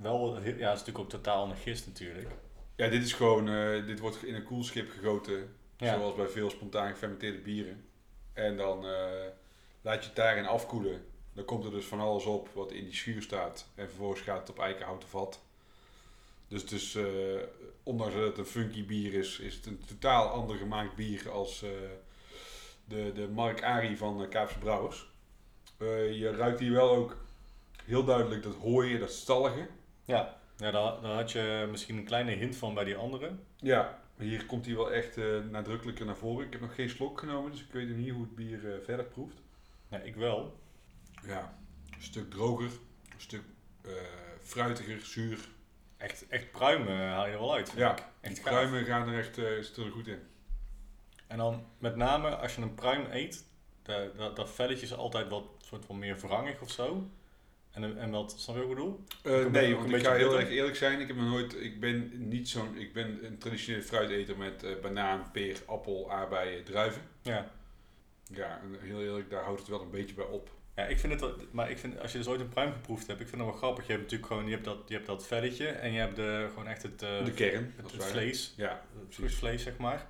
[0.00, 2.28] wel, ja, het is natuurlijk ook totaal een gist natuurlijk.
[2.76, 5.56] Ja, dit is gewoon, eh, dit wordt in een koelschip gegoten.
[5.76, 5.94] Ja.
[5.94, 7.84] Zoals bij veel spontaan gefermenteerde bieren.
[8.32, 9.26] En dan eh,
[9.80, 11.04] laat je het daarin afkoelen.
[11.32, 13.66] Dan komt er dus van alles op wat in die schuur staat.
[13.74, 15.42] En vervolgens gaat het op eikenhouten vat.
[16.48, 17.04] Dus eh,
[17.82, 21.64] ondanks dat het een funky bier is, is het een totaal ander gemaakt bier als
[22.84, 25.10] de, de Mark Ari van Kaapse Brouwers.
[26.12, 27.16] Je ruikt hier wel ook
[27.92, 29.68] heel duidelijk dat hooien, dat stallige.
[30.04, 33.32] Ja, ja daar, daar had je misschien een kleine hint van bij die andere.
[33.56, 36.46] Ja, hier komt hij wel echt eh, nadrukkelijker naar voren.
[36.46, 39.04] Ik heb nog geen slok genomen, dus ik weet niet hoe het bier eh, verder
[39.04, 39.42] proeft.
[39.88, 40.60] Ja, ik wel.
[41.26, 41.58] Ja,
[41.90, 42.70] een stuk droger,
[43.14, 43.42] een stuk
[43.84, 43.92] eh,
[44.40, 45.38] fruitiger, zuur.
[45.96, 47.72] Echt, echt pruimen haal je er wel uit.
[47.76, 50.20] Ja, echt pruimen gaan er echt uh, er goed in.
[51.26, 53.44] En dan met name als je een pruim eet,
[53.82, 57.10] dat, dat velletje is altijd wat soort van meer wrangig of zo.
[57.72, 59.04] En, en wat, snap je wat ik bedoel?
[59.22, 61.00] Eh, Ook nee, ook want ik ga heel erg eerlijk zijn.
[61.00, 64.70] Ik heb nog nooit, ik ben niet zo'n, ik ben een traditionele fruiteter met eh,
[64.82, 67.02] banaan, peer, appel, aardbeien, druiven.
[67.22, 67.50] Ja.
[68.34, 70.50] Ja, heel eerlijk, daar houdt het wel een beetje bij op.
[70.76, 73.06] Ja, ik vind het, wel- maar ik vind, als je dus ooit een pruim geproefd
[73.06, 73.84] hebt, ik vind het wel grappig.
[73.86, 76.46] Je hebt natuurlijk gewoon, je hebt dat, je hebt dat velletje en je hebt de,
[76.48, 79.14] gewoon echt het, eh, de kern, het, het vlees, Ja, het precies.
[79.16, 80.06] vruchtvlees zeg maar.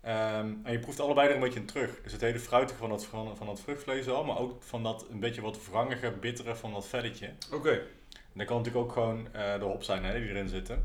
[0.00, 2.00] Ehm, en je proeft allebei er een beetje in terug.
[2.02, 5.06] Dus het hele fruitige van dat, van, van dat vruchtvlees al, maar ook van dat
[5.10, 7.32] een beetje wat wrangige, bittere van dat velletje.
[7.52, 7.70] Oké.
[8.12, 10.84] En dat kan natuurlijk ook gewoon eh, de hop zijn hè, die erin zitten.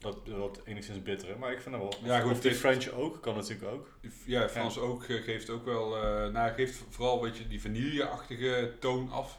[0.00, 2.08] Dat wordt enigszins bitter, maar ik vind dat wel.
[2.10, 3.98] Ja, goed, of dit- French ook, kan natuurlijk ook.
[4.24, 8.72] Ja, Frans ook eh, geeft ook wel, eh nou, geeft vooral een beetje die vanille-achtige
[8.80, 9.38] toon af.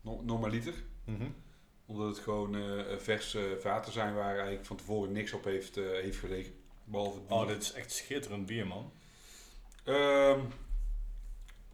[0.00, 0.74] No- Normaliter.
[1.04, 1.26] Mhm.
[1.86, 6.18] Omdat het gewoon eh verse vaten zijn waar eigenlijk van tevoren niks op heeft, heeft
[6.18, 6.52] gelegen.
[6.92, 7.36] Behalve bier.
[7.36, 8.92] Oh, dit is echt schitterend bier, man.
[9.84, 10.40] Ehm,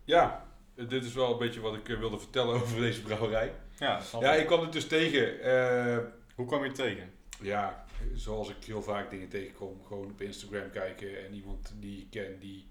[0.05, 3.55] ja, dit is wel een beetje wat ik eh, wilde vertellen over deze brouwerij.
[3.79, 4.47] Ja, Ja, ik.
[4.47, 5.41] kwam het dus tegen.
[5.41, 5.99] eh,
[6.35, 7.11] Hoe kwam je het tegen?
[7.41, 9.81] ja, zoals ik heel vaak dingen tegenkom.
[9.87, 12.66] Gewoon op Instagram kijken en iemand die ik ken, die,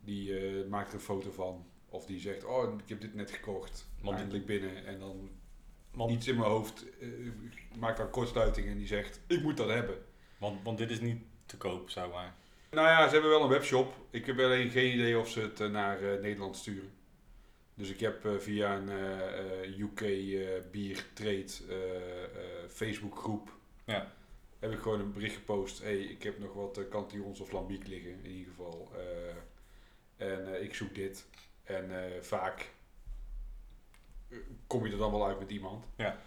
[0.00, 1.66] die eh, maakt er een foto van.
[1.88, 3.86] Of die zegt, oh, ik heb dit net gekocht.
[4.00, 4.86] Want- eindelijk binnen.
[4.86, 5.30] En dan
[5.90, 7.08] Want, iets in mijn hoofd eh,
[7.78, 9.96] maakt dan kortsluiting en die zegt, ik moet dat hebben.
[10.38, 11.22] want, want dit is niet
[11.52, 12.34] te koop, zeg maar.
[12.70, 13.94] Nou ja, ze hebben wel een webshop.
[14.10, 16.92] Ik heb alleen geen idee of ze het eh, naar eh, Nederland sturen.
[17.74, 20.00] Dus ik heb eh, via een UK
[20.70, 21.48] Beer Trade
[22.68, 23.52] Facebook groep
[23.84, 24.12] Ja.
[24.58, 25.82] heb ik gewoon een bericht gepost.
[25.82, 28.90] hey, ik heb nog wat cantillons of lambiek liggen in ieder geval.
[30.16, 31.26] En ik zoek dit.
[31.62, 31.90] En
[32.20, 32.70] vaak
[34.66, 35.84] kom je er dan wel uit met iemand.
[35.96, 36.18] Ja.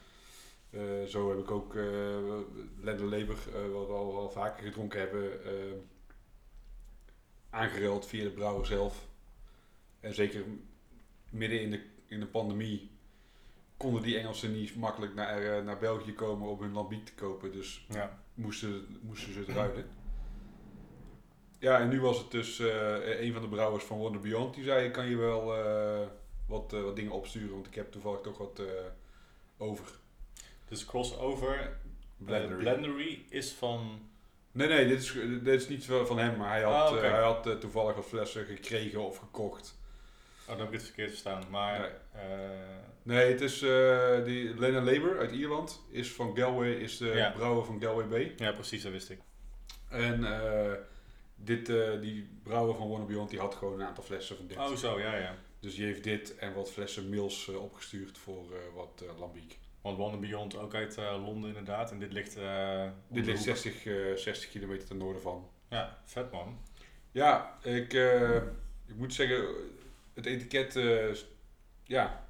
[0.70, 2.38] Eh, zo heb ik ook uh,
[2.82, 5.51] Lender Leber, eh, wat we al, al vaker gedronken hebben, eh,
[7.49, 9.07] aangeruild via de brouwer zelf.
[9.99, 10.43] En zeker
[11.32, 12.91] midden in de, in de pandemie
[13.78, 17.51] konden die Engelsen niet makkelijk naar, eh, naar België komen om hun lambiek te kopen.
[17.51, 18.20] Dus Ja.
[18.34, 19.86] moesten, moesten ze het ruilen.
[21.59, 24.53] Ja, en nu was het dus eh, een van de brouwers van Wonder Beyond.
[24.55, 26.07] Die zei, kan je wel eh,
[26.47, 28.66] wat, eh, wat dingen opsturen, want ik heb toevallig toch wat eh,
[29.57, 29.99] over.
[30.68, 31.78] Dus crossover
[32.18, 32.59] Blendery.
[32.59, 33.99] Blendery is van...
[34.51, 35.13] Nee, nee, dit is,
[35.43, 38.05] dit is niet van hem, maar hij had, Ah, eh, hij had eh, toevallig wat
[38.05, 39.80] flessen gekregen of gekocht.
[40.41, 41.43] Oh, dan heb ik het verkeerd verstaan.
[41.49, 41.80] Maar...
[41.80, 42.24] Nee.
[42.24, 42.49] eh,
[43.03, 47.32] Nee, het is eh die Lena Labour uit Ierland, is van Galway, is de Ja.
[47.32, 48.34] brouwer van Galway Bay.
[48.38, 49.20] ja, precies, dat wist ik.
[49.89, 50.72] En eh,
[51.36, 54.57] dit, eh, die brouwer van Wonder Beyond, die had gewoon een aantal flessen van dit.
[54.57, 55.36] Oh, zo, ja, ja.
[55.59, 59.57] Dus die heeft dit en wat flessen Mils eh, opgestuurd voor eh, wat eh lambiek.
[59.86, 61.91] Want Wonder Beyond ook uit eh, Londen inderdaad.
[61.91, 62.36] En dit ligt...
[62.38, 63.57] eh, Dit ligt hoek.
[63.57, 65.49] 60, eh 60 kilometer ten noorden van.
[65.69, 66.59] Ja, vet man.
[67.11, 67.93] Ja, ik,
[68.86, 69.45] ik moet zeggen,
[70.13, 70.73] het etiket
[71.83, 72.27] ja,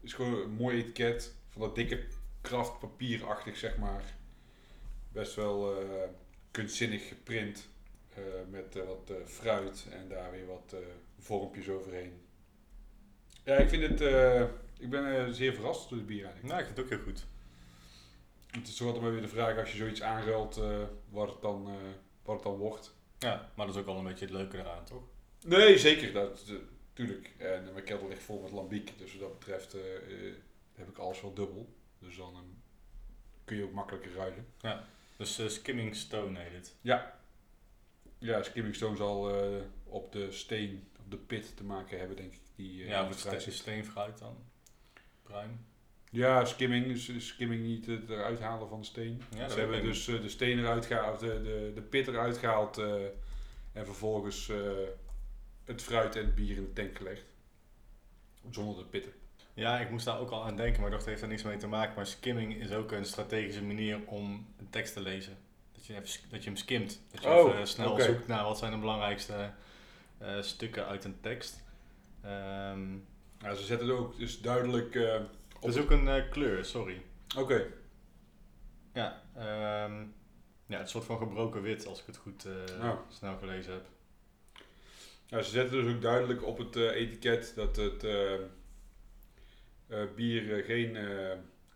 [0.00, 1.34] is gewoon een mooi etiket.
[1.48, 2.04] Van dat dikke
[2.40, 4.02] kraftpapierachtig, zeg maar.
[5.12, 5.74] Best wel
[6.50, 7.68] kunstzinnig geprint.
[8.50, 10.74] met wat fruit en daar weer wat
[11.18, 12.20] vormpjes overheen.
[13.44, 14.00] Ja, ik vind het,
[14.82, 16.48] ik ben eh, zeer verrast door het bier eigenlijk.
[16.48, 17.24] Nou, ik vind het ook heel goed.
[18.50, 21.42] Het is toch altijd maar weer de vraag als je zoiets aanruilt, eh, wat, het
[21.42, 21.74] dan, eh,
[22.22, 22.94] wat het dan wordt.
[23.18, 25.02] Ja, maar dat is ook wel een beetje het leuke eraan, toch?
[25.46, 26.12] Nee, zeker.
[26.12, 26.44] Dat,
[26.92, 27.34] tuurlijk.
[27.38, 28.98] En mijn kelder ligt vol met lambiek.
[28.98, 29.76] Dus wat dat betreft
[30.74, 31.74] heb ik alles wel dubbel.
[31.98, 32.40] Dus dan eh,
[33.44, 34.46] kun je ook makkelijker ruilen.
[35.16, 36.74] Dus eh, Skimming Stone heet het.
[36.80, 37.20] Ja.
[38.18, 39.32] Ja, Skimming Stone zal
[39.84, 42.40] op de steen, op de pit te maken hebben, denk ik.
[42.54, 44.36] Die, ja, de fruit het steenfruit dan.
[46.10, 46.86] Ja, skimming.
[46.86, 49.22] Dus skimming niet het eruit halen van de steen.
[49.36, 52.78] Ja, Ze hebben dus eh, de steen eruit gehaald, de, de, de pit eruit gehaald.
[52.78, 53.04] eh,
[53.72, 54.56] en vervolgens eh,
[55.64, 57.24] het fruit en het bier in de tank gelegd.
[58.50, 59.12] Zonder de pitten.
[59.54, 61.42] Ja, ik moest daar ook al aan denken, maar ik dacht, het heeft daar niks
[61.42, 61.94] mee te maken.
[61.96, 65.36] Maar skimming is ook een strategische manier om een tekst te lezen.
[65.72, 67.00] Dat je, even, dat je hem skimt.
[67.10, 69.50] Dat je Oh, even snel zoekt naar wat zijn de belangrijkste
[70.18, 71.62] eh, stukken uit een tekst.
[72.22, 72.88] Ehm
[73.42, 75.14] Ja, ze zetten het ook dus duidelijk eh,
[75.54, 75.62] op.
[75.62, 77.02] dat is ook een eh, kleur, sorry.
[77.36, 77.66] Oké,
[78.94, 80.04] Ja, ehm,
[80.66, 83.84] ja, het soort van gebroken wit, als ik het goed eh, snel gelezen heb.
[85.26, 88.06] ja, ze zetten dus ook duidelijk op het etiket dat het
[90.14, 90.96] bier geen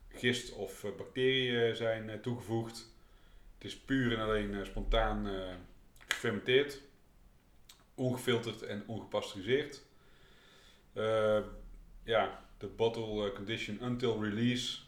[0.09, 2.95] gist of bacteriën zijn toegevoegd.
[3.55, 5.29] Het is puur en alleen spontaan
[6.07, 6.81] gefermenteerd,
[7.95, 9.86] ongefilterd en ongepasteuriseerd.
[10.97, 11.43] Eh,
[12.03, 14.79] ja, de bottle eh, condition until release.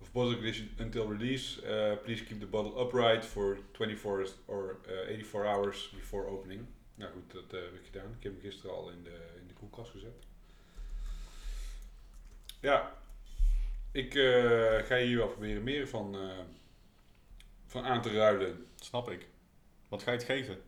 [0.00, 1.62] Of bottle condition until release.
[1.62, 6.66] eh, please keep the bottle upright for 24 or eh, 84 hours before opening.
[6.94, 8.14] Nou goed, dat heb ik gedaan.
[8.16, 10.24] Ik heb hem gisteren al in de, in de koelkast gezet.
[12.60, 12.92] Ja,
[13.92, 14.12] ik
[14.86, 16.16] ga hier wel proberen meer van,
[17.66, 18.66] van aan te ruilen.
[18.74, 19.28] Snap ik.
[19.88, 20.60] Wat ga je het geven?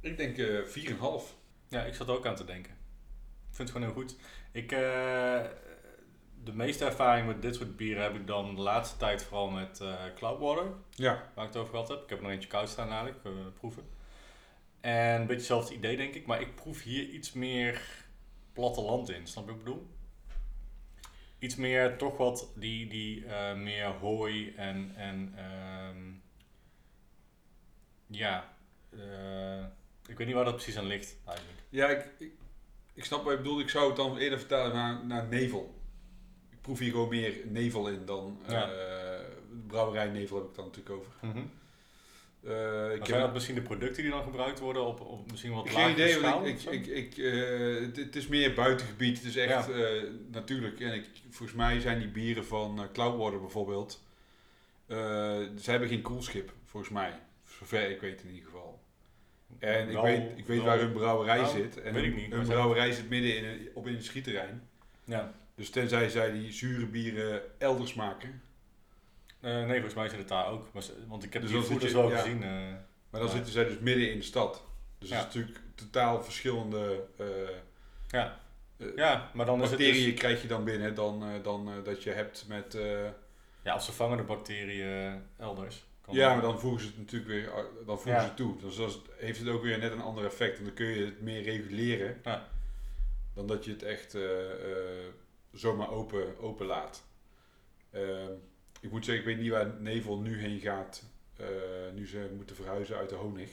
[0.00, 1.36] Ik denk eh 4,5.
[1.68, 2.76] Ja, ik zat ook aan te denken.
[3.50, 4.16] Ik vind het gewoon heel goed.
[4.52, 5.44] Ik, eh,
[6.44, 9.80] de meeste ervaring met dit soort bieren heb ik dan de laatste tijd vooral met
[9.80, 12.02] eh Cloudwater, Ja, waar ik het over gehad heb.
[12.02, 13.82] Ik heb er nog eentje koud staan eigenlijk, eh, proeven.
[14.80, 17.82] En een beetje hetzelfde idee denk ik, maar ik proef hier iets meer
[18.52, 19.96] platteland in, snap je wat ik bedoel?
[21.38, 23.26] iets meer, toch wat die, die
[23.56, 26.12] meer hooi en, en ehm,
[28.06, 28.56] ja,
[30.08, 31.58] ik weet niet waar dat precies aan ligt eigenlijk.
[31.68, 32.32] Ja, ik, ik,
[32.98, 33.60] ik snap wat je bedoelt.
[33.60, 35.74] Ik zou het dan eerder vertalen naar, naar nevel.
[36.50, 38.70] Ik proef hier gewoon meer nevel in dan Ja.
[38.70, 39.20] eh,
[39.66, 41.12] brouwerij nevel heb ik dan natuurlijk over.
[42.44, 45.70] Eh, ik zijn dat misschien de producten die dan gebruikt worden op, op misschien wat
[45.70, 46.46] Geen idee, schaal?
[46.46, 49.16] ik, ik, ik, ik, eh, het, het is meer buitengebied.
[49.16, 49.86] Het is echt eh,
[50.30, 50.80] natuurlijk.
[50.80, 54.02] En ik, volgens mij zijn die bieren van Cloudwater bijvoorbeeld.
[54.86, 54.96] eh,
[55.60, 57.12] ze hebben geen koelschip, volgens mij.
[57.58, 58.57] Zover ik weet in ieder geval.
[59.58, 61.82] En ik weet, ik weet waar hun brouwerij nou, zit.
[61.82, 64.68] En weet ik hun- niet, hun brouwerij zit midden in een, op in een schietterrein.
[65.04, 65.32] Ja.
[65.54, 68.42] Dus tenzij zij die zure bieren elders maken.
[69.40, 70.68] Eh, nee, volgens mij zit het daar ook.
[71.06, 72.16] Want ik heb Dus die voeders wel ja.
[72.18, 72.42] gezien.
[72.42, 72.50] eh,
[73.10, 73.34] Maar dan Ja.
[73.34, 74.64] zitten zij dus midden in de stad.
[74.98, 77.26] Dus dat is natuurlijk totaal verschillende eh,
[78.08, 78.38] ja.
[78.96, 82.10] ja, maar dan is het bacteriën dus, krijg je dan binnen dan, dan dat je
[82.10, 82.78] hebt met...
[83.62, 85.86] Ja, of ze vangen de bacteriën elders.
[86.08, 87.50] Kan ja, maar dan voegen ze het natuurlijk weer
[87.86, 88.20] dan voegen Ja.
[88.20, 88.56] ze het toe.
[88.58, 90.58] Dus het- heeft het ook weer net een ander effect.
[90.58, 92.48] En dan kun je het meer reguleren Ja.
[93.34, 95.06] dan dat je het echt eh, eh,
[95.52, 97.04] zomaar open, open laat.
[97.90, 98.32] Ehm,
[98.80, 101.02] ik moet zeggen, ik weet niet waar Nevel nu heen gaat.
[101.36, 101.46] eh,
[101.94, 103.50] nu ze moeten verhuizen uit de honig.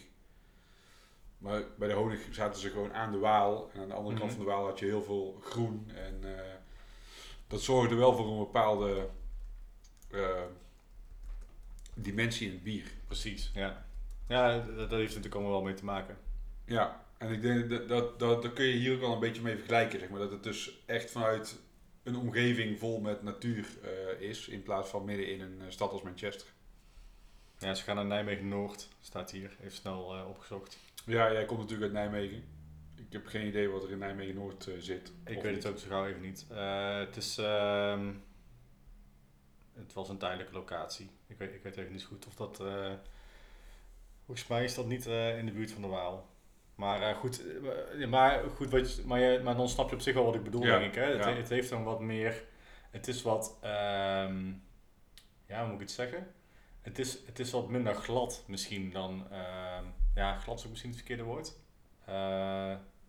[1.37, 3.69] Maar bij de honig zaten ze gewoon aan de Waal.
[3.73, 4.35] En aan de andere kant Mhm.
[4.37, 5.91] van de Waal had je heel veel groen.
[5.95, 6.23] En
[7.47, 9.09] dat zorgde wel voor een bepaalde
[12.01, 12.91] dimensie in het bier.
[13.07, 13.85] Precies, ja.
[14.27, 16.17] Ja, dat, dat heeft natuurlijk allemaal wel mee te maken.
[16.65, 19.41] Ja, en ik denk dat, dat, dat, dat kun je hier ook al een beetje
[19.41, 19.99] mee vergelijken.
[19.99, 20.19] Zeg maar.
[20.19, 21.59] Dat het dus echt vanuit
[22.03, 24.47] een omgeving vol met natuur eh, is.
[24.47, 26.47] In plaats van midden in een eh, stad als Manchester.
[27.59, 29.55] Ja, ze gaan naar Nijmegen-Noord, staat hier.
[29.59, 30.79] Even snel eh, opgezocht.
[31.05, 32.43] Ja, jij komt natuurlijk uit Nijmegen.
[32.95, 35.11] Ik heb geen idee wat er in Nijmegen-Noord eh, zit.
[35.25, 35.63] Ik weet niet.
[35.63, 36.45] het ook zo gauw even niet.
[36.49, 37.37] Het is...
[37.37, 38.11] ehm,
[39.75, 41.09] het was een tijdelijke locatie.
[41.27, 42.59] Ik weet, ik weet even niet goed of dat...
[42.59, 42.93] eh,
[44.25, 46.29] volgens mij is dat niet eh, in de buurt van de Waal.
[46.75, 47.43] Maar eh, goed,
[48.09, 50.43] maar, goed wat je, maar, je, maar dan snap je op zich wel wat ik
[50.43, 51.01] bedoel, Ja, denk ik.
[51.03, 51.15] Hè?
[51.15, 51.33] Het, ja.
[51.33, 52.43] het heeft dan wat meer...
[52.91, 53.57] Het is wat...
[53.61, 54.51] ehm,
[55.45, 56.33] ja, hoe moet ik het zeggen?
[56.81, 59.27] Het is, het is wat minder glad misschien dan...
[59.31, 59.83] ehm,
[60.15, 61.53] ja, glad is ook misschien het verkeerde woord.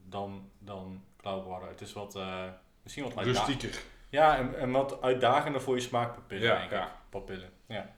[0.08, 1.68] Dan, dan Cloudwater.
[1.68, 2.18] Het is wat...
[2.82, 3.24] misschien wat.
[3.24, 3.82] Rustieker.
[4.08, 6.84] Ja, en, en wat uitdagender voor je smaakpapillen, Ja, denk ja.
[6.86, 6.90] ik.
[7.10, 7.94] Papillen, ja.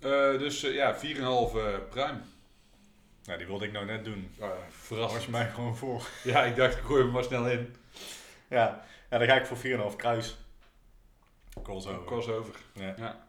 [0.00, 2.22] Eh, dus eh, ja, 4,5 eh pruim.
[3.24, 4.34] Nou, die wilde ik nou net doen.
[4.34, 5.28] Uh, Dat was verrassend.
[5.28, 6.02] mij gewoon voor.
[6.24, 7.74] Ja, ik dacht, ik gooi hem maar snel in.
[8.48, 9.56] Ja, ja dan ga ik voor
[9.92, 10.36] 4,5 kruis.
[11.62, 12.04] Crossover.
[12.04, 12.54] Crossover.
[12.72, 13.26] Ja.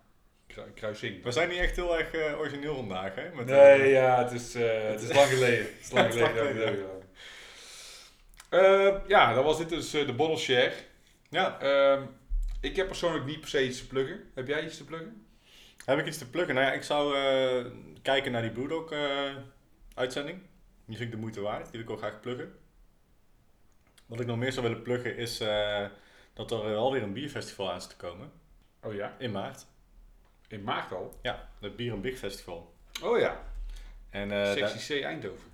[0.48, 1.24] Kru- Kruising.
[1.24, 3.30] We zijn niet echt heel erg eh, origineel vandaag, hè?
[3.34, 4.54] Met, Nee, ja, het is,
[4.94, 5.66] het is lang geleden.
[5.66, 6.86] Het is lang geleden geleden.
[8.50, 10.74] dat ja, dan was dit dus de bottle share.
[11.36, 12.04] Ja, Ehm,
[12.62, 14.32] ik heb persoonlijk niet per se iets te pluggen.
[14.34, 15.26] Heb jij iets te pluggen?
[15.86, 16.56] heb ik iets te pluggen?
[16.56, 17.72] Nou ja, ik zou eh,
[18.02, 19.36] kijken naar die Brewdog eh
[19.94, 20.40] uitzending.
[20.86, 21.64] Die vind ik de moeite waard.
[21.64, 22.58] Die wil ik ook graag pluggen.
[24.06, 25.86] Wat ik nog meer zou willen pluggen is eh,
[26.34, 28.32] dat er wel weer een bierfestival aan zit te komen.
[28.82, 29.16] Oh ja.
[29.18, 29.66] In maart.
[30.48, 31.20] In maart al.
[31.22, 32.74] Ja, het Bier en Big Festival.
[33.04, 33.44] Oh ja.
[34.10, 35.52] En, Sectie C Eindhoven.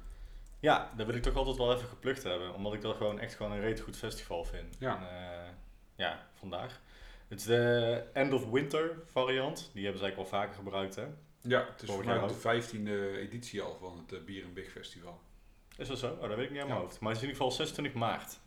[0.59, 2.53] Ja, daar wil ik toch altijd wel even geplukt hebben.
[2.53, 4.75] Omdat ik dat gewoon echt gewoon een reet goed festival vind.
[4.79, 4.95] Ja.
[4.95, 5.59] En,
[6.01, 6.81] ja, vandaag.
[7.27, 9.69] Het is de End of Winter variant.
[9.73, 11.05] Die hebben ze eigenlijk al vaker gebruikt, hè?
[11.41, 14.71] Ja, het is Vorig jaar de vijftiende editie al van het eh, Bier en Big
[14.71, 15.21] Festival.
[15.77, 16.17] Is dat zo?
[16.21, 16.85] Oh, dat weet ik niet aan mijn Ja.
[16.85, 16.99] hoofd.
[16.99, 18.39] Maar het is in ieder geval 26 maart.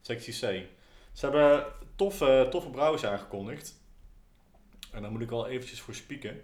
[0.00, 0.66] Sectie C.
[1.12, 1.66] Ze hebben
[1.96, 3.80] toffe, toffe brouwers aangekondigd.
[4.92, 6.42] En daar moet ik wel eventjes voor spieken.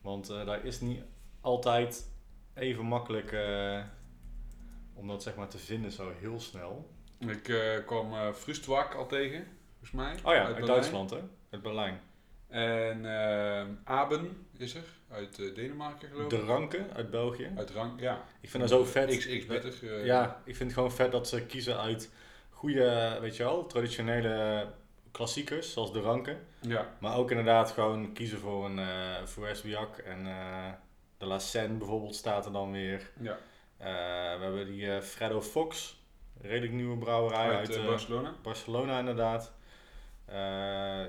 [0.00, 1.02] Want eh, daar is niet
[1.40, 2.10] altijd
[2.54, 3.82] even makkelijk eh,
[4.94, 6.90] om dat zeg maar te vinden zo heel snel.
[7.18, 7.42] Ik
[7.86, 9.46] kwam Frustwak al tegen,
[9.86, 10.32] volgens mij.
[10.32, 10.66] Oh ja, uit.
[10.66, 11.20] Duitsland hè?
[11.50, 12.00] Uit Berlijn.
[12.48, 16.44] En eh, Aben is er, uit eh, Denemarken geloof De ik.
[16.46, 17.50] Ranke uit België.
[17.56, 18.24] Uit Rang, ja.
[18.40, 19.18] Ik vind dat zo vet.
[19.18, 22.12] XX eh, Ja, ik vind het gewoon vet dat ze kiezen uit
[22.50, 24.66] goede, weet je wel, traditionele
[25.10, 26.36] klassiekers zoals de Ranke.
[26.60, 30.72] Ja, Maar ook inderdaad gewoon kiezen voor een uh, Foues Biac en eh,
[31.18, 33.10] de La Seine bijvoorbeeld staat er dan weer.
[33.20, 33.38] ja.
[33.76, 36.00] Eh, we hebben die eh, Freddo Fox,
[36.40, 38.34] redelijk nieuwe brouwerij Uit, uit, eh, eh, Barcelona.
[38.42, 39.52] Barcelona inderdaad.
[40.26, 40.36] Eh,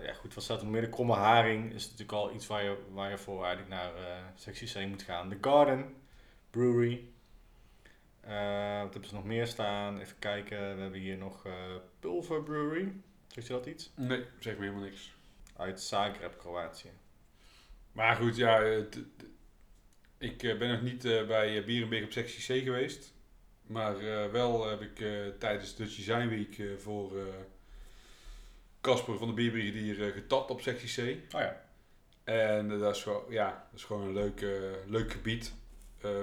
[0.05, 0.81] ja goed, wat staat er nog meer?
[0.81, 4.23] De Kromme Haring is natuurlijk al iets waar je, waar je voor eigenlijk naar eh
[4.35, 5.29] sectie C moet gaan.
[5.29, 5.95] The Garden
[6.49, 7.09] Brewery.
[8.21, 9.99] Eh, wat hebben ze nog meer staan?
[9.99, 10.75] Even kijken.
[10.75, 11.47] We hebben hier nog
[11.99, 12.93] Pulver Brewery.
[13.27, 13.91] Zegt je dat iets?
[13.95, 15.15] Nee, zeg me helemaal niks.
[15.57, 16.89] Uit Zagreb, Kroatië.
[17.91, 18.59] Maar goed, ja,
[20.17, 23.13] ik ben nog niet eh, bij Bier en Big op sectie C geweest.
[23.61, 24.01] Maar
[24.31, 27.11] wel heb ik eh, tijdens Dutch Design Week voor
[28.81, 31.35] Casper van de Bierbrigadier eh, getapt op sectie C.
[31.35, 31.61] Oh ja.
[32.23, 34.49] En eh, dat, is gewoon, ja, dat is gewoon een leuk, eh,
[34.85, 35.53] leuk gebied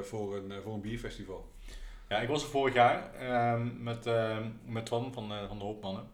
[0.03, 1.53] voor, een, voor een bierfestival.
[2.09, 6.11] Ja, ik was er vorig jaar ehm, met, ehm, met Twan van, van de Hopmannen.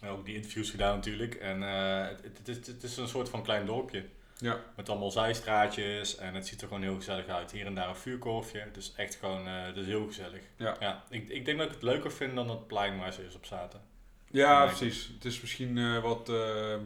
[0.00, 1.34] En ook die interviews gedaan natuurlijk.
[1.34, 4.04] En het, het, is, het is een soort van klein dorpje.
[4.38, 4.60] Ja.
[4.76, 7.50] Met allemaal zijstraatjes en het ziet er gewoon heel gezellig uit.
[7.50, 8.68] Hier en daar een vuurkorfje.
[8.72, 10.42] Dus echt gewoon, het is heel gezellig.
[10.56, 11.04] Ja.
[11.08, 13.46] ik, ik denk dat ik het leuker vind dan het plein waar ze eens op
[13.46, 13.89] zaten.
[14.30, 15.10] Ja, precies.
[15.14, 16.76] Het is misschien eh, wat eh,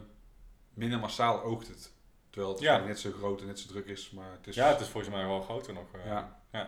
[0.73, 1.91] minder massaal oogt het.
[2.29, 2.77] Terwijl het Ja.
[2.77, 4.09] net zo groot en net zo druk is.
[4.11, 5.85] Maar het is, Ja, het is volgens mij wel groter nog.
[5.93, 6.05] eh.
[6.05, 6.39] ja.
[6.51, 6.67] Ja.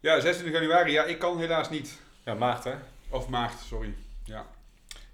[0.00, 0.92] Ja, 26 januari.
[0.92, 2.00] Ja, ik kan helaas niet.
[2.24, 2.74] ja, maart hè?
[3.08, 3.94] Of maart, sorry.
[4.24, 4.46] Ja,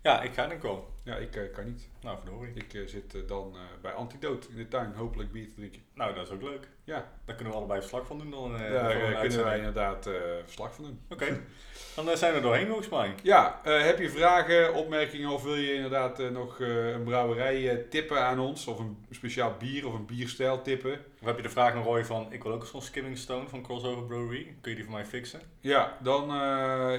[0.03, 0.93] Ja, ik ga denk ik wel.
[1.03, 1.89] ja ik kan niet.
[2.01, 2.55] Nou, verdorie.
[2.55, 5.83] Ik zit dan bij Antidote in de tuin hopelijk bier te drinken.
[5.95, 6.69] Nou, dat is ook leuk.
[6.85, 8.57] Ja, Daar kunnen we allebei verslag van doen dan.
[8.57, 10.09] eh, daar kunnen wij inderdaad
[10.45, 11.01] verslag van doen.
[11.09, 11.27] Oké,
[12.05, 13.15] dan zijn we er doorheen volgens mij.
[13.23, 17.87] Ja, eh, heb je vragen, opmerkingen of wil je inderdaad eh, nog eh, een brouwerij
[17.91, 18.67] tippen aan ons?
[18.67, 21.01] Of een speciaal bier of een bierstijl tippen?
[21.21, 23.63] Of heb je de vraag nog Roy van, ik wil ook zo'n Skimming Stone van
[23.63, 24.57] Crossover Brewery.
[24.61, 25.41] Kun je die voor mij fixen?
[25.61, 26.35] Ja, dan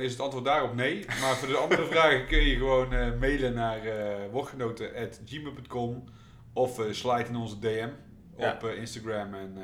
[0.01, 1.05] is het antwoord daarop nee.
[1.05, 4.35] Maar voor de andere vragen kun je gewoon mailen naar uh,
[6.53, 7.89] of slide in onze DM
[8.37, 8.53] Ja.
[8.53, 9.57] op Instagram en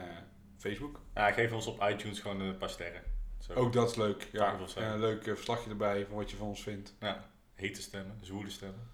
[0.58, 1.00] Facebook.
[1.16, 3.13] Ja, geef ons op iTunes gewoon een paar sterren.
[3.48, 3.54] Zo.
[3.54, 4.28] Ook dat is leuk.
[4.32, 6.94] Ja, en een leuk eh, verslagje erbij van wat je van ons vindt.
[7.00, 8.92] Ja, hete stemmen, zwoele stemmen.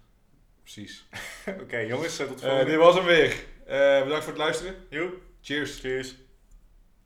[0.62, 1.06] Precies.
[1.62, 2.70] Oké jongens, eh, tot Eh, volgende.
[2.70, 3.44] dit was hem weer.
[4.04, 4.74] Bedankt voor het luisteren.
[4.88, 5.80] Joe, Cheers.
[5.80, 6.14] cheers.